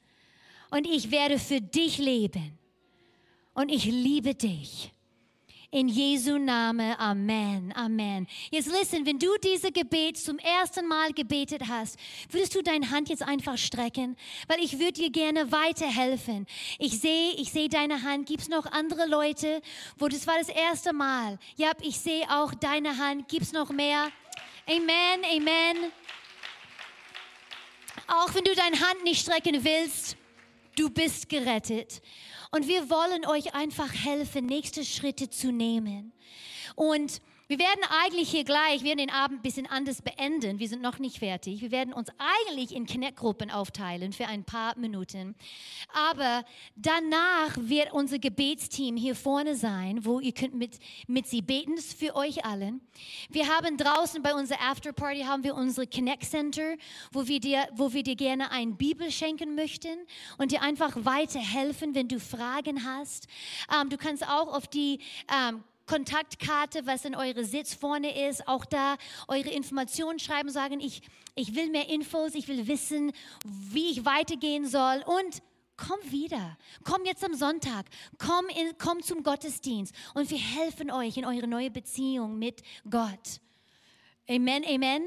und 0.71 0.87
ich 0.87 1.11
werde 1.11 1.39
für 1.39 1.61
dich 1.61 1.99
leben 1.99 2.59
und 3.55 3.69
ich 3.69 3.85
liebe 3.85 4.35
dich. 4.35 4.91
In 5.71 5.89
Jesu 5.89 6.37
Name, 6.37 6.99
Amen, 6.99 7.73
Amen. 7.75 8.27
Jetzt 8.51 8.69
listen, 8.71 9.07
wenn 9.07 9.19
du 9.19 9.29
diese 9.43 9.73
Gebet 9.73 10.19
zum 10.19 10.39
ersten 10.39 10.87
Mal 10.87 11.15
gebetet 11.15 11.63
hast, 11.67 11.99
würdest 12.29 12.55
du 12.55 12.63
deine 12.63 12.91
Hand 12.91 13.09
jetzt 13.09 13.23
einfach 13.23 13.57
strecken, 13.57 14.17
weil 14.49 14.63
ich 14.63 14.79
würde 14.79 14.93
dir 14.93 15.11
gerne 15.11 15.51
weiterhelfen. 15.51 16.47
Ich 16.79 17.01
sehe, 17.01 17.33
ich 17.37 17.53
sehe 17.53 17.71
deine 17.71 18.03
Hand. 18.03 18.27
Gibt 18.27 18.43
es 18.43 18.49
noch 18.51 18.67
andere 18.67 19.07
Leute, 19.07 19.63
wo 19.97 20.09
das 20.09 20.27
war 20.27 20.37
das 20.39 20.51
erste 20.51 20.93
Mal? 20.93 21.39
Ja, 21.57 21.73
ich 21.81 21.99
sehe 21.99 22.25
auch 22.31 22.53
deine 22.53 22.99
Hand. 22.99 23.29
Gibt 23.29 23.45
es 23.45 23.53
noch 23.53 23.71
mehr? 23.71 24.11
Amen, 24.67 25.25
Amen. 25.25 25.93
Auch 28.07 28.35
wenn 28.35 28.45
du 28.45 28.55
deine 28.55 28.81
Hand 28.81 29.05
nicht 29.05 29.23
strecken 29.23 29.65
willst, 29.65 30.17
du 30.77 30.91
bist 30.91 31.29
gerettet. 31.29 32.03
Und 32.51 32.69
wir 32.69 32.91
wollen 32.91 33.27
euch 33.27 33.55
einfach 33.55 33.93
helfen, 33.93 34.47
nächste 34.47 34.85
Schritte 34.85 35.31
zu 35.31 35.53
nehmen. 35.53 36.13
Und 36.75 37.21
wir 37.53 37.59
werden 37.59 37.83
eigentlich 38.03 38.31
hier 38.31 38.45
gleich, 38.45 38.81
wir 38.81 38.97
werden 38.97 39.09
den 39.09 39.11
Abend 39.11 39.41
ein 39.41 39.43
bisschen 39.43 39.67
anders 39.67 40.01
beenden. 40.01 40.59
Wir 40.59 40.69
sind 40.69 40.81
noch 40.81 40.99
nicht 40.99 41.19
fertig. 41.19 41.61
Wir 41.61 41.71
werden 41.71 41.93
uns 41.93 42.09
eigentlich 42.17 42.75
in 42.75 42.87
Connect-Gruppen 42.87 43.51
aufteilen 43.51 44.15
für 44.15 44.27
ein 44.27 44.43
paar 44.43 44.75
Minuten. 44.79 45.35
Aber 45.93 46.47
danach 46.77 47.55
wird 47.59 47.93
unser 47.93 48.19
Gebetsteam 48.19 48.97
hier 48.97 49.15
vorne 49.15 49.55
sein, 49.55 50.03
wo 50.07 50.19
ihr 50.19 50.33
könnt 50.33 50.55
mit, 50.55 50.79
mit 51.07 51.27
sie 51.27 51.43
beten. 51.43 51.77
Das 51.77 51.93
für 51.93 52.17
euch 52.17 52.43
allen. 52.47 52.81
Wir 53.29 53.47
haben 53.49 53.77
draußen 53.77 54.23
bei 54.23 54.35
unserer 54.35 54.63
Afterparty 54.71 55.25
haben 55.25 55.45
wir 55.45 55.55
unsere 55.55 55.87
Connect 55.87 56.25
Center, 56.25 56.77
wo 57.11 57.29
wir 57.29 57.39
dir, 57.39 57.69
wo 57.75 57.93
wir 57.93 58.03
dir 58.03 58.17
gerne 58.17 58.51
ein 58.51 58.79
Bibel 58.79 59.11
schenken 59.11 59.57
möchten 59.57 60.07
und 60.39 60.53
dir 60.53 60.63
einfach 60.63 61.05
weiterhelfen, 61.05 61.95
wenn 61.95 62.09
du 62.09 62.19
Fragen 62.19 62.83
hast. 62.83 63.27
Ähm, 63.79 63.91
du 63.91 63.99
kannst 63.99 64.27
auch 64.27 64.55
auf 64.55 64.69
die 64.69 65.01
ähm, 65.31 65.63
Kontaktkarte, 65.87 66.87
was 66.87 67.05
in 67.05 67.15
eure 67.15 67.45
Sitz 67.45 67.75
vorne 67.75 68.29
ist, 68.29 68.47
auch 68.49 68.65
da 68.65 68.97
eure 69.29 69.51
Informationen 69.51 70.19
schreiben, 70.19 70.51
sagen, 70.51 70.81
ich, 70.81 71.03
ich 71.35 71.55
will 71.55 71.71
mehr 71.71 71.89
Infos, 71.89 72.35
ich 72.35 72.49
will 72.49 72.67
wissen, 72.67 73.13
wie 73.45 73.91
ich 73.91 74.05
weitergehen 74.05 74.67
soll 74.67 75.03
und 75.07 75.43
komm 75.77 75.99
wieder. 76.11 76.57
Komm 76.85 77.05
jetzt 77.05 77.25
am 77.25 77.35
Sonntag. 77.35 77.87
Komm, 78.19 78.47
in, 78.49 78.77
komm 78.79 79.03
zum 79.03 79.23
Gottesdienst 79.23 79.95
und 80.15 80.31
wir 80.31 80.39
helfen 80.39 80.91
euch 80.91 81.17
in 81.17 81.25
eure 81.25 81.47
neue 81.47 81.71
Beziehung 81.71 82.39
mit 82.39 82.63
Gott. 82.89 83.41
Amen, 84.29 84.65
amen. 84.65 85.03